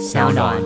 [0.00, 0.56] 小暖。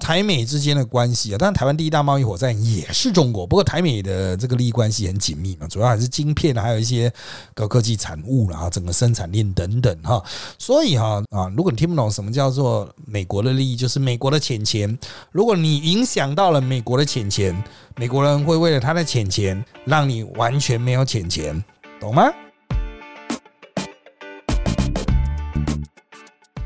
[0.00, 7.10] 台美之间的关系啊，当然台湾第一大贸易伙伴也是中国，不过台美的这个利益关系很紧密嘛，主要还是晶片，还有一些
[7.54, 10.20] 高科技产物啦，整个生产链等等哈。
[10.58, 14.98] 所以哈啊，如果你听不懂什么叫做美国的利益，就是美国的钱钱。
[15.30, 17.54] 如果你影响到了美国的钱钱，
[17.94, 21.62] 美国人会为了他的钱钱，让你完全没有钱钱，
[22.00, 22.28] 懂吗？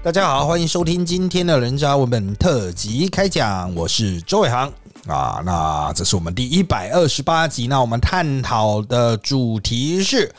[0.06, 4.72] 大家好，欢迎收听今天的人渣文本特辑开讲，我是周伟航
[5.08, 5.42] 啊。
[5.44, 10.32] 那这是我们第一百二十八集，那我们探讨的主题是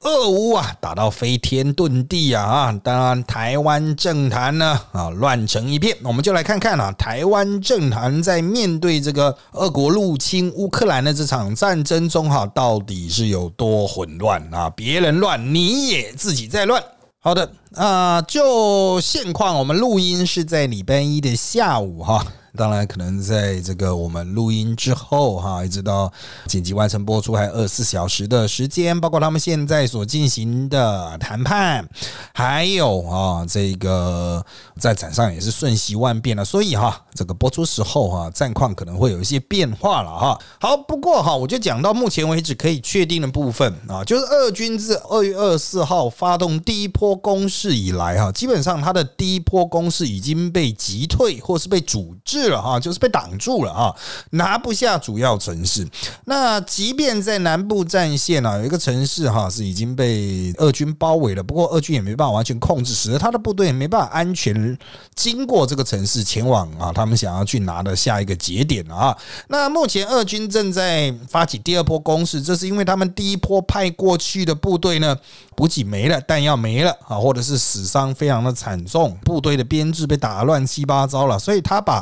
[0.00, 2.80] 俄乌啊打到飞天遁地啊啊！
[2.84, 14.68] 当然，台湾政坛呢啊乱成一片，我们就来看看啊，台湾政坛在面对这个俄国入侵乌克兰的这场战争中哈，到底是有多混乱啊？
[14.76, 16.84] 别人乱，你也自己在乱。
[17.26, 22.24] 好的，啊，就现况，我们录音是在礼拜一的下午哈。
[22.56, 26.10] 当然，可能在这个我们录音之后哈，一直到
[26.46, 31.86] 紧急完成播出，还有二十四小时的时间，包括他们现在所进行的谈判，
[32.32, 34.44] 还有啊，这个
[34.80, 36.44] 在场上也是瞬息万变了。
[36.44, 40.40] 所以哈，这个播出时候哈，战况可能会有一些变化了哈。
[40.58, 52.56] 好，不过哈，我就讲到目前为止可以确定的部分啊，就是俄军自二月二十四号发动第一波攻势以来哈，基本上他的第一波攻势已经被击退，或是被阻滞滞。
[52.56, 53.92] 了哈，就是被挡住了啊，
[54.30, 55.84] 拿不下主要城市。
[56.26, 64.78] 那即便在南部战线啊，有一个城市哈是已经被俄军包围了，不过俄军也没办法完全控制，使得他的部队也没办法安全
[65.16, 69.16] 经过这个城市前往啊，他们想要去拿的下一个节点啊。
[69.48, 75.16] 那目前俄军正在发起第二波攻势，这是因为他们第一波派过去的部队呢，
[75.56, 81.96] 补给没了，弹药没了啊，或者是死伤非常的惨重，部队的编制被打乱七八糟了，所以他把。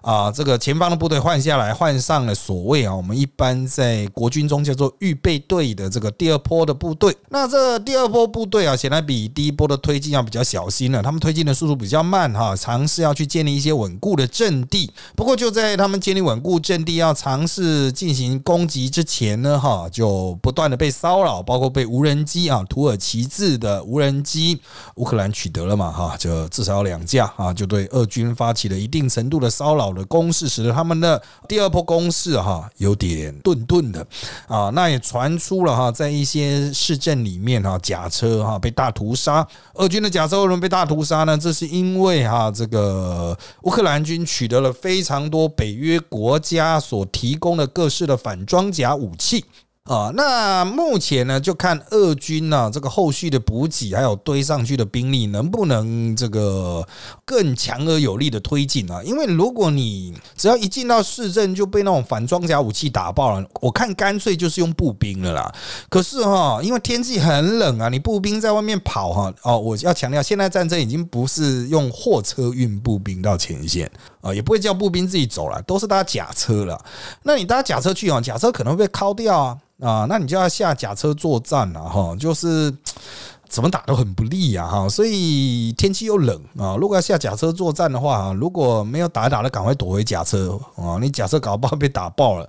[0.00, 7.16] 啊，这个前方的部队换下来，换上了所谓啊，我们一般在国军中叫做预备队的这个第二波的部队。
[7.28, 11.02] 那这第二波部队啊，显然比第一波的推进要比较小心了。
[11.02, 14.90] 他们推进的速度比较慢哈，尝试要去建立一些稳固的阵地。
[15.16, 24.60] 不过就在他们建立稳固阵地要尝试进行攻击之前呢，哈，就不断的被骚扰，包括被无人机啊，土耳其制的无人机，
[24.96, 29.88] 乌克兰取得了嘛，哈，就至少两架啊，就对俄军发起了一定程度的骚扰。
[29.88, 34.06] 的攻势使得他们的第二波攻势哈有点顿顿的
[34.46, 41.38] 啊，那也传出了哈，在一些市镇里面哈，假车哈被大屠杀，俄军的假车为什么被大屠杀呢？
[41.38, 49.44] 这是因为哈，这个乌克兰军取得了非常多北约国家所提供的各式的反装甲武器。
[49.88, 56.86] 啊，那目前呢，就看俄军呢这个后续的补给，还有堆上去的兵力，能不能这个
[57.24, 59.02] 更强而有力的推进啊？
[59.02, 65.54] 因为如果你只要一进到市镇就被那种反装甲武器打爆了，我看干脆就是用步兵了啦。
[65.88, 73.90] 可是哈，因为天气很冷啊，你步兵在外面跑哈，哦，我要强调，现在战争已经不是用货车运步兵到前线
[74.20, 76.78] 啊，也不会叫步兵自己走了，都是搭假车了。
[77.22, 79.58] 那你搭假车去啊，假车可能会被敲掉啊。
[79.80, 82.74] 啊，那你就要下假车作战了哈，就是
[83.48, 92.48] 怎么打都很不利啊哈，所以天气又冷啊，如果要下假车作战的话，如果没有打打的，赶快躲回假车啊，你假车搞不好被打爆了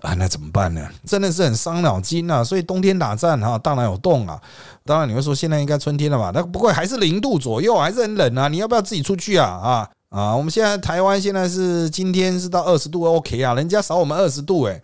[0.00, 0.84] 啊，那怎么办呢？
[1.06, 2.42] 真的是很伤脑筋啊。
[2.42, 4.42] 所以冬天打战哈，当然有洞啊？
[4.84, 6.32] 当然你会说现在应该春天了吧？
[6.34, 8.48] 那不过还是零度左右，还是很冷啊。
[8.48, 9.46] 你要不要自己出去啊？
[9.46, 14.82] 啊啊，我们现在台湾现在是今天是到二十度 OK 啊，人家少我们二十度诶。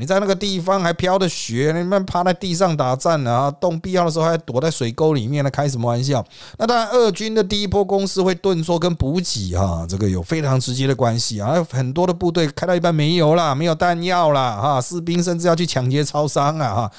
[0.00, 6.22] 你在那个地方还飘着雪，你们趴在地上打战啊，动必要的时候还躲在水沟里面，那开什么玩笑？
[6.58, 11.64] 那当然，俄军的第一波攻势会顿挫跟补给啊，这个有非常直接的关系啊。
[11.70, 16.92] 很多的部队开到一半没油了，没有弹药了哈，士兵甚至要去抢劫超商啊哈。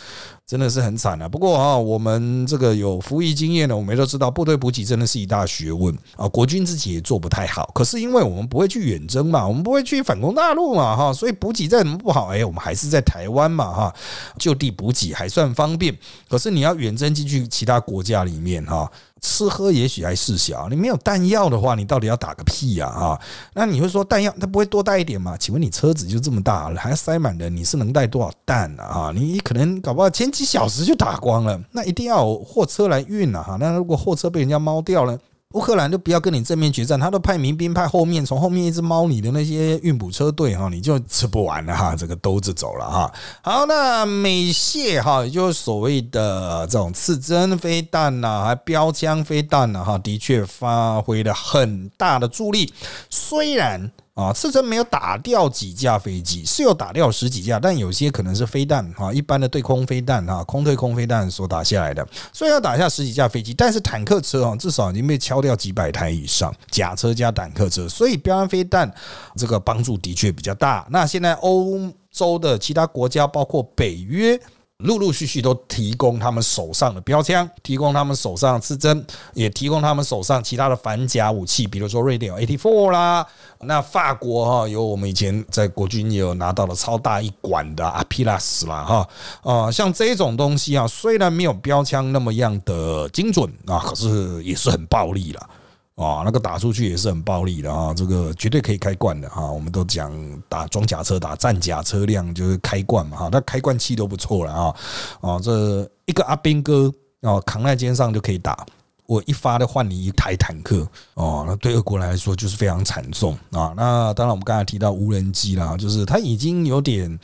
[0.47, 1.27] 真的是很惨啊！
[1.27, 6.25] 不过啊，我们这个有服役经验的，我们都知道，部队补给真的是一大学问啊。
[6.29, 13.93] 国军自己也做不太好，可是因为我们不会去远征嘛，我们不会去反攻大陆嘛，哈，所以补给再怎么不好，哎，我们还是在台湾嘛，哈，
[14.39, 15.93] 就地补给还算方便。
[16.29, 18.89] 可是你要远征进去其他国家里面，哈。
[19.21, 23.19] 吃喝也许还事小，你没有弹药的话，你到底要打个屁呀啊？
[23.53, 25.35] 那你会说弹药它不会多带一点吗？
[25.37, 29.11] 请问你车子就这么大，还塞满人，你是能带多少弹呢啊？
[29.13, 33.57] 你可能搞不好前几小时就打光了，那一定要有货车来运了哈。
[33.59, 35.17] 那如果货车被人家猫掉了？
[35.53, 43.13] 乌克兰就不要跟你正面决战，他都派民兵派后面，从后面一直猫你的那些运补车队哈，你就吃不完了哈，这个兜着走了哈。
[43.41, 52.73] 好，那美械哈，也就是所谓的这种刺针飞弹呐，还标枪飞弹呐哈，的确发挥了很大的助力，
[53.09, 53.91] 虽然。
[54.17, 62.03] 啊，刺针没有打掉几架飞机，是有打掉十几架，但有些可能是飞弹啊，一般的对空飞弹啊，空对空飞弹所打下来的，
[62.33, 68.91] 虽然要打下十几架飞机，但是坦克车啊，至少已经被敲掉几百台以上，甲车加坦克车，所以标杆飞弹
[69.35, 70.87] 这个帮助的确比较大。
[70.89, 74.39] 那现在欧洲的其他国家，包括北约。
[74.83, 79.03] 陆陆续续都提供他们手上的标枪，提供他们手上的刺针，
[79.33, 83.25] 也提供他们手上其他的反甲武器，比如说瑞典有 AT four 啦，
[83.61, 89.09] 那法国哈有我们以前在国军也有拿到了超大一管的阿皮拉斯啦哈
[89.41, 95.49] 啊，像这种东西啊，虽然没有标枪那么样的精准啊，可是也是很暴力了。
[95.97, 99.51] 啊，那个打出去也是很暴力的啊，这个绝对可以开罐的哈。
[99.51, 100.13] 我们都讲
[100.47, 104.75] 打装甲车、打战甲车辆就是开罐嘛哈，那开罐器都不错了啊。
[105.21, 108.63] 啊，这一个阿兵哥哦扛在肩上就可以打，
[109.07, 113.73] 我一发的换你一台坦克哦，那对俄国来说就是非常惨重啊。
[113.75, 117.19] 那当然我们刚才提到无人机啦，就是它已经有点。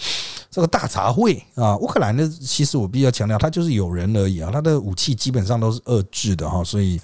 [0.49, 7.01] 这个大杂烩啊，乌克兰的其实我必须要强调，它就是有人而已啊，它的武器基本上都是遏制的哈，所以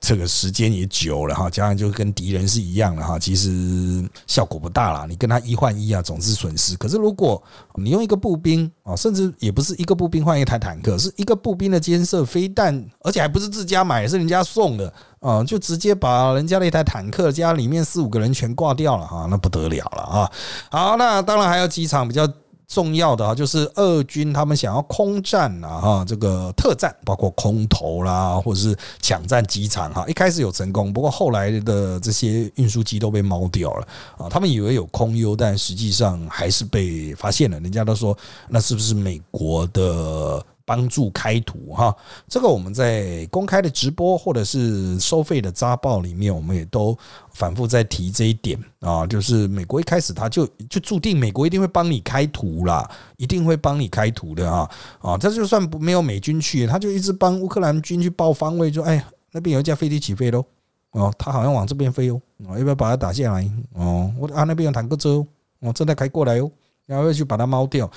[0.00, 5.06] 这个时间也久了哈，加上就跟敌人是一样的哈，其实效果不大啦。
[5.08, 6.76] 你跟他一换一啊，总是损失。
[6.76, 7.42] 可是如果
[7.76, 20.32] 你用一个步兵啊，甚至也不是一个步兵换一台坦克，是一个步兵的监射飞弹，而且还不是自家买，是人家送的啊，就直接把人家的一台坦克家里面四五个人全挂掉了哈，那不得了了啊！
[20.70, 22.28] 好，那当然还有几场比较。
[22.70, 38.16] 重要的啊，就是俄军他们想要空战啊，哈，这个特战，包括空投啦，或者是抢占机场哈，一开始有成功，不过后来的这些运输机都被猫掉了啊，他们以为有空优，但实际上还是被发现了，人家都说
[38.48, 40.40] 那是不是美国的？
[40.70, 41.92] 帮助开图哈，
[42.28, 46.96] 这个我们在公开的直播或者是收费的扎报里面，我们也都
[47.32, 54.70] 反复在提这一点啊，就是美国一开始他就就注定美国一定会帮你开图啦，一定会帮你开图的啊
[55.00, 60.44] 啊，这就算不没有美军去，他就一直帮乌克兰军去报方位，说哎那边有一架飞机起飞喽，
[60.92, 62.20] 哦，他好像往这边飞哦，
[62.50, 63.50] 要不要把它打下来？
[63.74, 65.26] 哦，我啊那边有坦克车
[65.62, 66.48] 哦，正在开过来哦，
[66.86, 67.90] 然后去把它猫掉。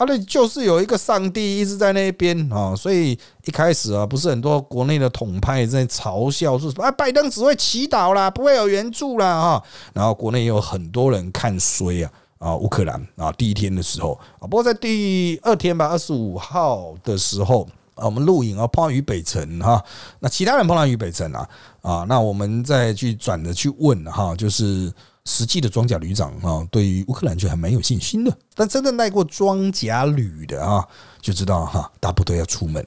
[0.00, 3.12] 他的就是有一个上帝一直在那边啊，所以
[3.44, 9.62] 一开始啊，不是很多国内的统派在嘲笑说什么啊，拜登只会祈祷啦，不会有援助啦哈。
[9.92, 19.84] 然后国内也有很多人看衰啊啊，乌克兰啊，第一天的时候啊，不过在第二天吧，二十五号的时候啊，我们录影啊碰到于北辰哈，
[20.20, 21.46] 那其他人碰到于北辰啊
[21.82, 24.90] 啊，那我们再去转的去问哈，就是。
[25.30, 28.36] 实际的装甲旅长啊，对于乌克兰就还蛮有信心的。
[28.54, 30.84] 但真的带过装甲旅的啊，
[31.20, 32.84] 就知道哈，大部队要出门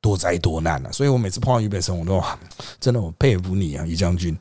[0.00, 0.92] 多灾多难啊。
[0.92, 2.22] 所以我每次碰到俞北辰，我都
[2.78, 4.38] 真的我佩服你啊，俞将军，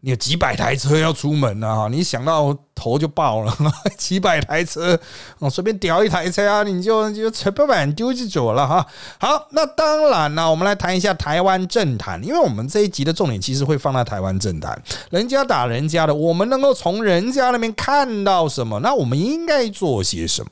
[0.00, 2.54] 你有几百台车要出门啊，你想到。
[2.74, 3.56] 头就爆了，
[3.96, 4.98] 几百台车，
[5.38, 8.86] 我，随便屌一台车啊，你就就车不板丢就走了哈。
[9.18, 14.80] 好，那当然了，我们来谈一下台湾政坛，因为我们这一集的重点其实会放在台湾政坛，
[15.10, 18.80] 人家打人家的，我们能够从人家那边看到什么？
[18.80, 20.50] 那我们应该做些什么？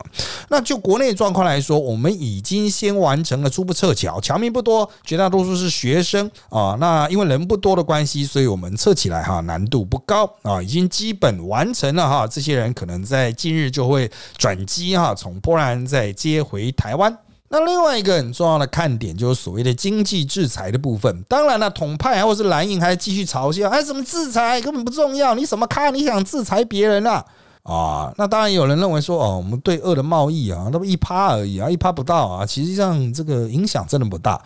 [0.49, 6.77] 那就国内状况来说，我们已经先完成了初步撤侨，侨民不多，绝大多数是学生啊。
[6.79, 17.17] 那因为人不多的关系，所以我们撤起来哈难度不高啊，已经基本完成了啊，这些人可能在近日就会转机哈，从波兰再接回台湾。
[17.47, 21.23] 那另外一个很重要的看点就是所谓的经济制裁的部分。
[21.27, 25.93] 当然了，统派或是蓝营还继续嘲笑，哎，什么制裁根本不重要，你什么看？
[25.93, 27.25] 你想制裁别人啊？
[27.63, 34.41] 啊，那当然有人认为说，哦，我们对俄的贸易啊，那么一趴而已啊，一趴不到啊，其实上这个影响真的不大。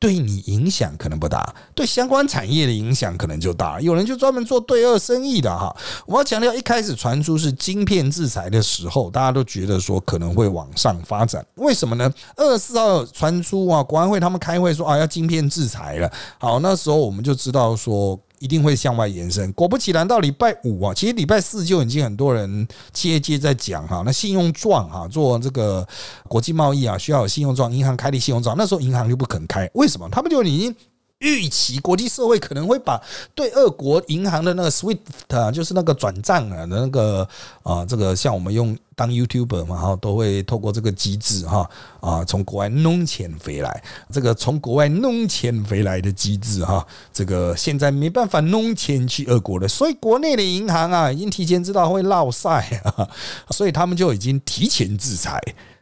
[0.00, 3.78] 对你影响可能不大，对相关产业的影响可能就大。
[3.82, 5.76] 有人就专门做对二生意的哈。
[6.06, 11.44] 我要强调，一开始传出是晶片制裁的时候，大家都觉得说可能会往上发展。
[11.56, 12.10] 为什么呢？
[12.34, 16.10] 二十四号传出啊，国安会他们开会说啊，要晶片制裁了。
[16.38, 18.18] 好，那时候我们就知道说。
[18.40, 19.52] 一定会向外延伸。
[19.52, 25.86] 果不其然，到礼拜五啊，其实礼拜四就已经很多人接接在讲哈，那信用状哈，做这个
[26.26, 30.08] 国际贸易啊，需要有信用状，银行开立信用状，那时候银行就不肯开，为什么？
[30.10, 30.74] 他们就已经
[31.20, 33.00] 预期国际社会可能会把
[33.34, 34.98] 对俄国银行的那个 SWIFT
[35.28, 37.28] 啊，就是那个转账啊的那个
[37.62, 41.68] 啊，这个像我们用当 YouTuber 嘛，哈，都会透过这个机制哈
[42.00, 53.06] 啊，从国外弄钱回来，这个从国外弄钱回来的机制哈，这个现在没办法弄钱去俄国了，所以国内的银行啊，已经提前知道会落赛啊，
[53.50, 55.38] 所以他们就已经提前制裁。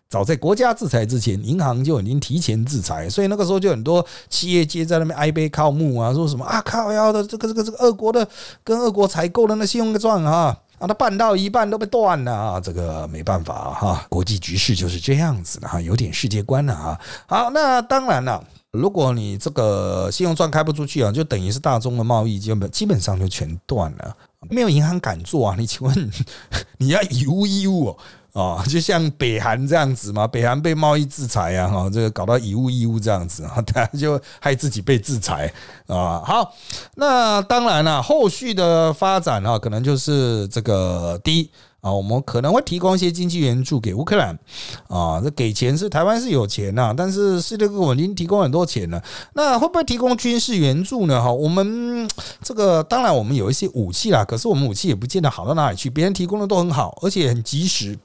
[0.08, 8.26] 早在国家制裁之前，银行就已经提前制裁，所以那个时候就很多企业界在那边哀悲靠木啊，说什么啊靠要的这个这个这个俄国的
[8.64, 16.98] 跟俄国采购的那信用状啊，啊他办到一半都被断了啊，这个没办法哈，国际局势就是这样子的哈，有点世界观了哈。
[17.26, 24.16] 好，那当然了，如果你这个信用状开不出去啊，就等于是大宗的贸易基本基本上就全断了，
[24.48, 25.54] 没有银行敢做啊。
[25.58, 26.10] 你请问
[26.78, 27.94] 你要以物易物？
[28.38, 35.52] 啊， 就像北韩这样子嘛，北韩被贸易制裁啊，哈，这个搞到以物易物这样子啊， 他就害自己被制裁
[35.88, 36.22] 啊。
[36.24, 36.54] 好，
[36.94, 44.38] 那当然了，后续的发展啊，可能就是这个第一啊，我们可能会提供一些经济援助给乌克兰
[44.86, 49.02] 啊，这给钱是台湾是有钱呐，但是世界各国已经提供很多钱了，
[49.34, 51.20] 那会不会提供军事援助呢？
[51.20, 52.08] 哈，我们
[52.42, 57.98] 这个当然我们有一些武器啦，可是我们武器也不见得好到哪里去，别人提供的都很好，而且很及时。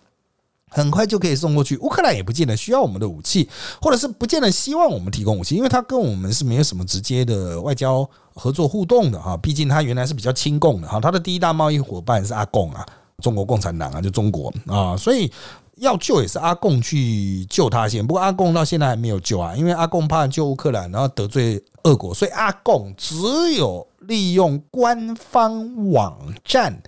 [0.73, 3.47] 很快就可以送过去，乌克兰也不见得需要我们的武器，
[3.79, 9.37] 或者是不见得希望我们提供武器，因为他跟我们是没有什么直接的外交合作互动的哈。
[9.37, 12.83] 毕竟他原来是比较亲共的哈，他的第一大贸易伙伴是阿贡啊，
[13.21, 15.31] 中国共产党啊，就中国啊，所以
[15.75, 18.05] 要救也是阿贡去救他先。
[18.05, 23.15] 不过阿贡到现在还没有救啊，因为阿贡怕救乌克兰，然后得罪俄国，所以阿贡只
[23.53, 26.81] 有利用官方网站。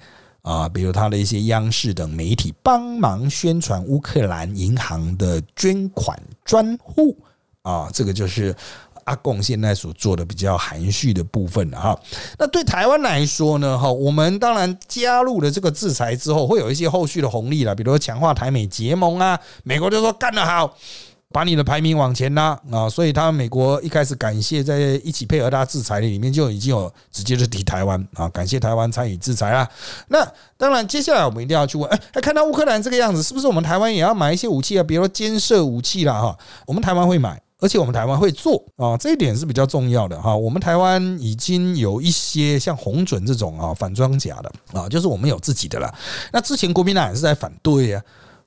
[0.45, 7.17] 啊，比如他的一些央视等媒体帮忙宣传乌克兰银行的捐款专户
[7.63, 8.55] 啊，这个就是
[9.05, 11.99] 阿贡现在所做的比较含蓄的部分了哈。
[12.37, 20.77] 那对台湾来说呢，哈，我们当然加入了这个制裁之后，会有一些后续的红利了，比如说强化台美结盟啊，美国就说干得好。
[21.35, 29.69] 把你的排名往前拉啊，所以他美国一开始感谢在一起配合他制裁的里面就已经有直接就提台湾啊，感谢台湾参与制裁啊。
[30.07, 30.25] 那
[30.55, 34.83] 当然，接下来我们一定要去问，哎，看到乌克兰这个样子，是不是我们台湾也要买一些武器啊？
[34.83, 40.33] 比如说监射武器啦，哈，我们台湾会买，而且我们台湾会做啊，这一点是比较重要的哈。
[40.33, 45.93] 我们台湾已经有一些像红准这种啊反装甲的啊，就是我们有自己的了。
[46.31, 48.01] 那之前国民党也是在反对呀。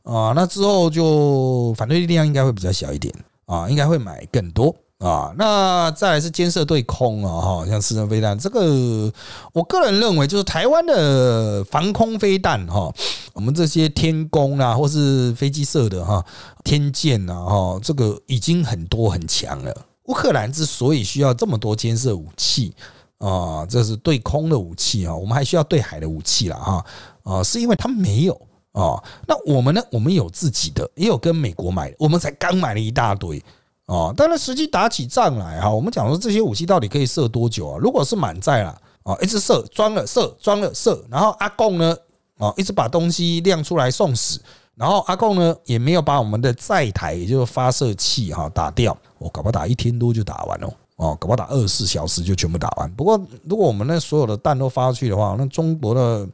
[0.08, 5.34] 啊，那之后就反对力量应该会比较小一点啊，应该会买更多啊。
[5.36, 9.12] 那再来是监射对空啊，哈，像四人飞弹这个，
[9.52, 12.90] 我个人认为就是台湾的防空飞弹哈，
[13.34, 16.24] 我们这些天宫啊，或是飞机射的哈，
[16.64, 19.76] 天剑啊，哈，这个已经很多很强了。
[20.04, 22.74] 乌克兰之所以需要这么多监射武器
[23.18, 26.82] 啊，这是对空的武器啊，我们还需要对海的武器了哈
[27.24, 28.40] 啊，是因为他没有。
[28.78, 29.82] 哦，那我们呢？
[29.90, 33.42] 我们有自己的，也有跟美国买的，我们才刚买了一大堆
[33.86, 34.14] 哦。
[34.16, 37.78] 当然，实际打起仗来哈，我们讲说这些武器到底可以射多久啊？
[37.80, 41.96] 如果是满载了啊，一直射，装了射，装了射，然后阿贡呢，
[42.36, 44.40] 哦，一直把东西亮出来送死，
[44.76, 52.88] 然后阿贡呢也没有把我们的载台，也就是发射器哈打掉，我搞不好打一天多就打完了哦，搞不好打二十四小时就全部打完。
[52.92, 56.24] 不过，如果我们那所有的弹都发出去的话，那中国的。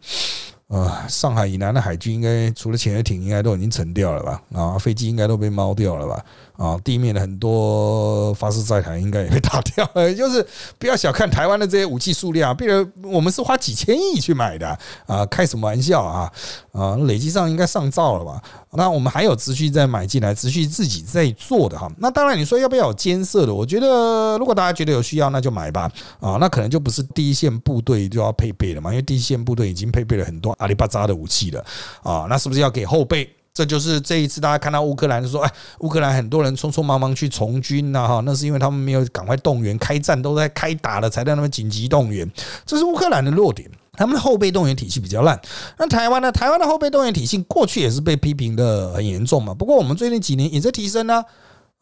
[0.69, 4.43] 啊，上海以南的海军应该除了潜水艇，应该都已经沉掉了吧？
[4.55, 6.25] 啊，飞机应该都被猫掉了吧？
[6.57, 9.85] 啊，地面的很多发射载台应该也被打掉。
[10.15, 10.47] 就是
[10.79, 16.31] 不要小看台湾的这些武器数量，比如我们是花几千亿去买的啊，开什么玩笑啊？
[16.73, 18.43] 啊，累计上应该上兆了吧？
[18.73, 21.91] 那我们还有持续在买进来，持续自己在做的哈。
[21.99, 23.55] 那当然，你说要不要有监射的？
[23.55, 25.91] 我觉得如果大家觉得有需要，那就买吧。
[26.21, 31.65] 啊，那可能就不是第一线部队就要配备了嘛，因为第一线部队已经配备了很多阿里巴巴的武器了。
[32.03, 33.29] 啊，那是不是要给后备？
[33.57, 42.29] 这就是这一次大家看到乌克兰说，哎，乌克兰很多人匆匆忙忙去从军呐，哈，那是因为他们没有赶快动员开战，都在开打了才在那边紧急动员，
[42.67, 43.71] 这是乌克兰的弱点。
[43.93, 45.41] 他们的后备动员体系比较烂。
[45.79, 46.33] 那台湾呢？
[46.33, 49.55] 台湾的后备动员体系过去也是被批评的很严重嘛。
[49.55, 51.25] 不过我们最近几年也在提升呢，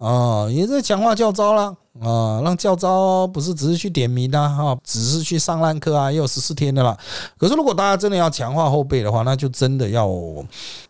[0.03, 6.97] 啊也在强化教招了，啊，让教招不是只是去点名的哈，只是去上烂课啊，也有十四天的了。
[7.39, 10.11] 可是如果大家真的要强化后备的话，那就真的要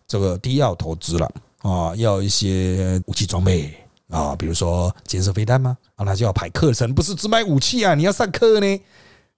[0.07, 1.29] 这个第一要投资了
[1.61, 3.71] 啊，要一些武器装备
[4.09, 5.77] 啊，比如说建设飞弹吗？
[5.95, 8.81] 啊，那就要排课程，不是只买武器啊，你要上课呢。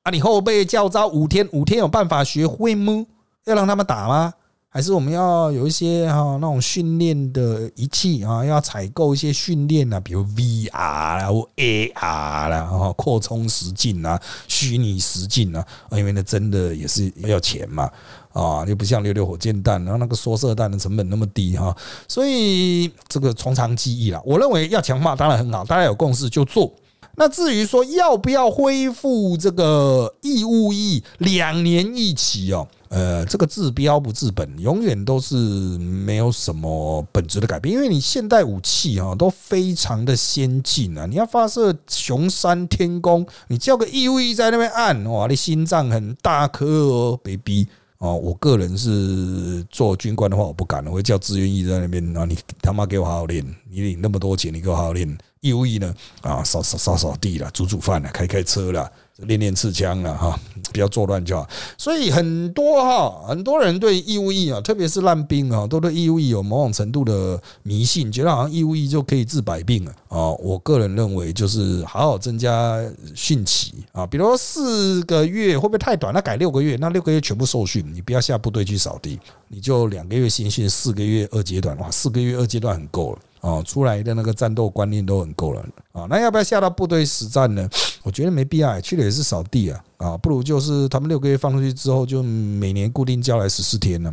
[0.03, 0.11] 啊！
[0.11, 3.03] 你后备教招五天，五天有办法学会吗？
[3.45, 4.31] 要让他们打吗？
[4.75, 17.89] 还是我们要有一些哈那种训练的仪器啊，要采购一些训练啊，比如 VR 啦或 AR 啦，哈扩充实境啊、虚拟实境啊，因为那真的也是要钱嘛。
[18.33, 21.73] 啊，又不像溜溜火箭弹，然后那个缩射弹的成本那么低哈，
[22.05, 24.21] 所以这个从长计议啦。
[24.25, 26.69] 我认为要强化当然很好，大家有共识就做。
[27.17, 47.67] 那至于说要不要恢复这个义务役两年一期哦，呃，这个治标不治本，永远都是没有什么本质的改变，因为你现代武器啊都非常的先进啊，你要发射雄山天宫，你叫个义务役在那边按，哇，你心脏很大颗哦，baby。
[47.97, 52.15] 哦，我个人是做军官的话，我不敢，我会叫志愿役在那边。
[52.15, 55.17] 啊，你他妈给我好好练，你领那么多钱，你给我好好练。
[55.45, 55.93] 义务役呢？
[56.21, 58.91] 啊，扫扫扫扫地了，煮煮饭了，开开车了。
[59.19, 60.37] 练练刺枪了哈，
[60.73, 61.47] 不要作乱就好。
[61.77, 70.31] 所以很多哈，很多人对义务役啊，特别是烂兵啊，都对义务役有某种程度的迷信，觉得好像义务役就可以治百病了啊。
[70.31, 72.77] 我个人认为，就是好好增加
[73.15, 76.13] 训期啊，比如四个月会不会太短？
[76.13, 83.19] 那改六个月，那六个月全部受训，你不要下部队去扫地，你就两个月新训，四个月二阶段，哇，四个月二阶段很够了。
[83.45, 87.69] 哦，出来的那个战斗观念都很够了啊，那要不要下到部队实战呢？
[88.01, 94.11] 我觉得没必要，去了也是扫地啊啊，不如就是他们六个月放出去之后，就每年固定交来十四天呢，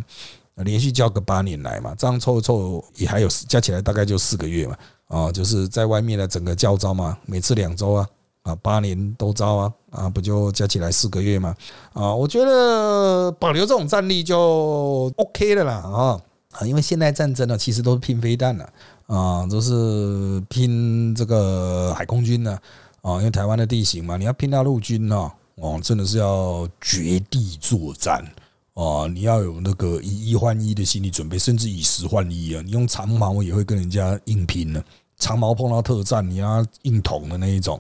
[0.57, 4.77] 连续交个八年来嘛，这样凑一凑也还有加起来大概就四个月嘛
[5.09, 8.07] 啊，就是在外面的整个教招嘛，每次两周啊
[8.43, 11.57] 啊，八年都招啊啊，不就加起来四个月嘛
[11.95, 16.21] 啊，我觉得保留这种战力就 OK 的啦啊
[16.53, 18.69] 啊，因为现代战争呢，其实都是拼飞弹了。
[19.13, 22.59] 啊，就是拼这个海空军呢，
[23.03, 28.25] 啊，因为台湾的地形嘛，你要拼到陆军呢，哦，真的是要绝地作战
[28.73, 34.83] 啊，你要有那个以一换一的心理准备，甚至以十换一啊，你用长矛也会跟人家硬拼呢，
[35.19, 37.79] 长矛碰到特战，你要硬捅的那一种。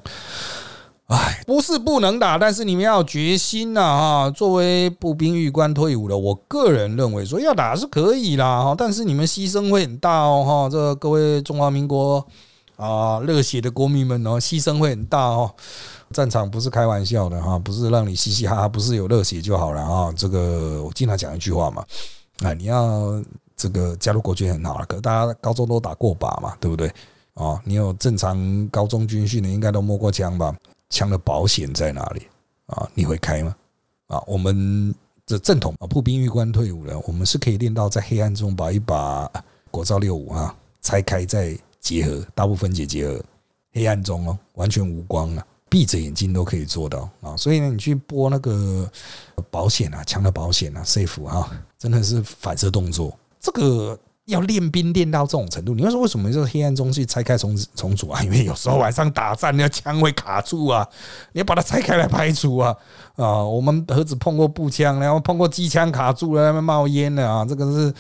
[1.13, 3.81] 哎，不是不能打，但是你们要决心呐！
[3.81, 12.27] 哈，作为步兵狱官退伍的，我个人认为说要打是可以啦，哈，但是你们牺牲会很大哦，哈，这各位中华民国
[12.77, 15.51] 啊热血的国民们哦，牺牲会很大哦，
[16.13, 20.11] 战场不是开玩笑的哈，不是让你嘻嘻哈哈，不是有热血就好了啊！
[20.17, 21.85] 这个我经常讲一句话嘛，
[22.43, 23.23] 啊，你要
[23.55, 26.91] 这个加入国军很好了，可大家高中都打过靶嘛，对不对？
[27.35, 30.55] 哦，你有正常高中军训的，应该都摸过枪吧？
[30.93, 32.29] 枪的保险在哪里
[32.67, 32.87] 啊？
[32.95, 33.57] 你会开吗？
[34.09, 34.95] 啊，我们
[35.27, 39.29] 的正统啊，步兵狱官退伍了，我们是可以练到在黑暗中把一把
[39.71, 43.25] 国造六五啊拆开再结合，大部分解结合，
[43.73, 47.35] 黑暗中哦，完全无光啊，闭着眼睛都可以做到啊。
[47.39, 48.89] 所以呢，你去拨那个
[49.51, 53.99] 保险啊，枪的保险啊，safe 啊，真的是反射动作，这个。
[54.27, 58.23] 要练兵练到这种程度，你要说为什么就黑暗中去拆开重重组啊？
[58.23, 60.87] 因为有时候晚上打战，那枪会卡住啊，
[61.33, 62.73] 你要把它拆开来排除啊
[63.17, 63.43] 啊！
[63.43, 67.45] 我们何止碰过步枪，然后碰过机枪卡住了，那边冒烟了啊！
[67.45, 67.93] 这个是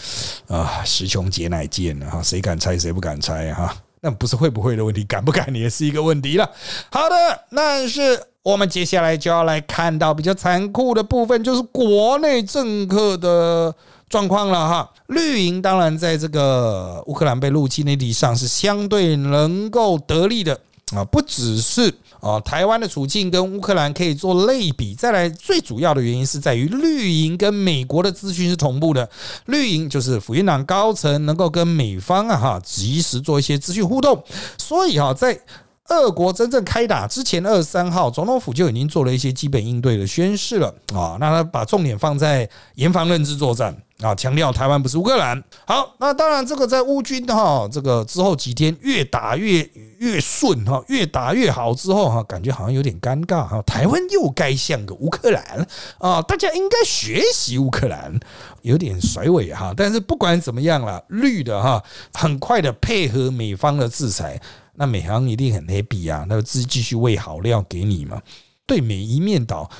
[0.46, 3.74] 啊，十穷节乃见了哈，谁敢拆谁不敢拆哈？
[4.00, 6.48] 那不是会不会的问题，敢不敢也是一个问题了。
[6.92, 13.74] 好的，那是我们接下来就要来看到比较残酷的部分，就是国内政客的。
[14.12, 20.60] 状况了哈，绿营当然在这个乌克兰被入侵的地上是相对能够得利的
[20.94, 24.94] 啊，不只是啊，台湾的处境跟乌克兰可以做类比。
[24.94, 29.08] 再来，最主要的原因是在于绿营跟美国的资讯是同步的，
[29.46, 34.22] 绿营就是辅军党高层能够跟美方啊哈及时做一些资讯互动，
[34.58, 35.40] 所以哈在。
[35.88, 41.16] 俄国真正开打之前，二十三号总统府就已经做了一些基本应对的宣示了啊。
[41.20, 45.42] 那他把重点放在严防认知作战啊，强调台湾不是乌克兰。
[45.66, 49.68] 好，那当然这个在乌军哈这个之后几天越打越
[49.98, 53.60] 越顺哈，越打越好之后哈，感觉好像有点尴尬哈。
[53.62, 55.66] 台湾又该像个乌克兰
[55.98, 58.18] 啊，大家应该学习乌克兰，
[58.62, 59.74] 有点甩尾哈。
[59.76, 61.82] 但是不管怎么样了，绿的哈
[62.14, 64.40] 很快的配合美方的制裁。
[64.74, 68.20] 那美航一定很 happy 啊，那就继继续喂好料给你嘛。
[68.66, 69.70] 对每一面倒，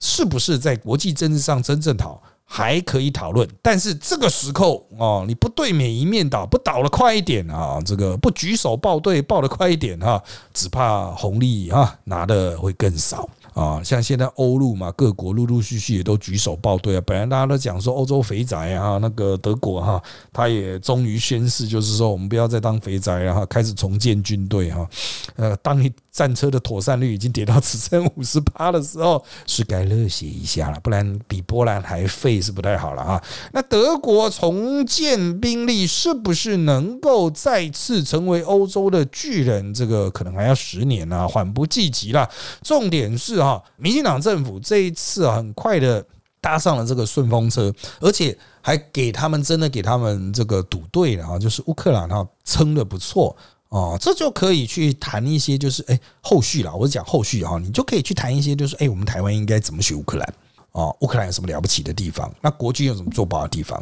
[0.00, 3.46] 是不是在国际政治上真正讨还可以讨论？
[3.60, 10.22] 但是这个时候哦，你不对每一面倒，不倒的快一点啊，这个不举手报对报的快一点哈，
[10.54, 13.28] 只怕红利哈拿的会更少。
[13.58, 17.02] 啊，像现在欧陆嘛，各国陆陆续续也都举手报队啊。
[17.04, 20.00] 本来大家都讲说欧洲肥宅啊，那个德国哈，
[20.32, 24.88] 他也终于宣誓，就是说我们不要再当肥宅了哈，开始重建军队哈。
[25.34, 33.20] 呃，当你战车的妥善率已经跌到只剩五十趴的时候，是该热血一下了，不然比波兰还废是不太好了啊。
[33.52, 39.74] 那德国重建兵力是不是能够再次成为欧洲的巨人？
[39.74, 42.28] 这个可能还要十年啊，缓不济急了。
[42.62, 46.04] 重点是啊哈，民进党政府这一次很快的
[46.40, 53.36] 搭上了这个顺风车，而且还给他们真的给他们这个赌对了啊，就是乌克兰哈撑的不错
[53.70, 60.34] 哦，这就可以去谈一些就是哎后续了，我是讲后续哈，你就可以去谈一些就是哎我们台湾应该怎么学乌克兰
[60.72, 62.32] 哦，乌克兰有什么了不起的地方？
[62.40, 63.78] 那国军有什么做不好的地方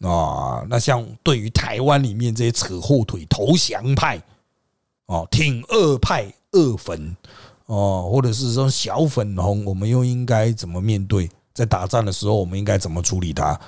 [0.00, 0.64] 啊？
[0.68, 4.20] 那像对于台湾里面这些扯后腿投降派
[5.06, 7.14] 哦，挺二派二粉。
[7.66, 11.28] 哦，或者是说小粉红，我们又应该怎么面对？
[11.52, 13.58] 在打仗的时候，我们应该怎么处理它？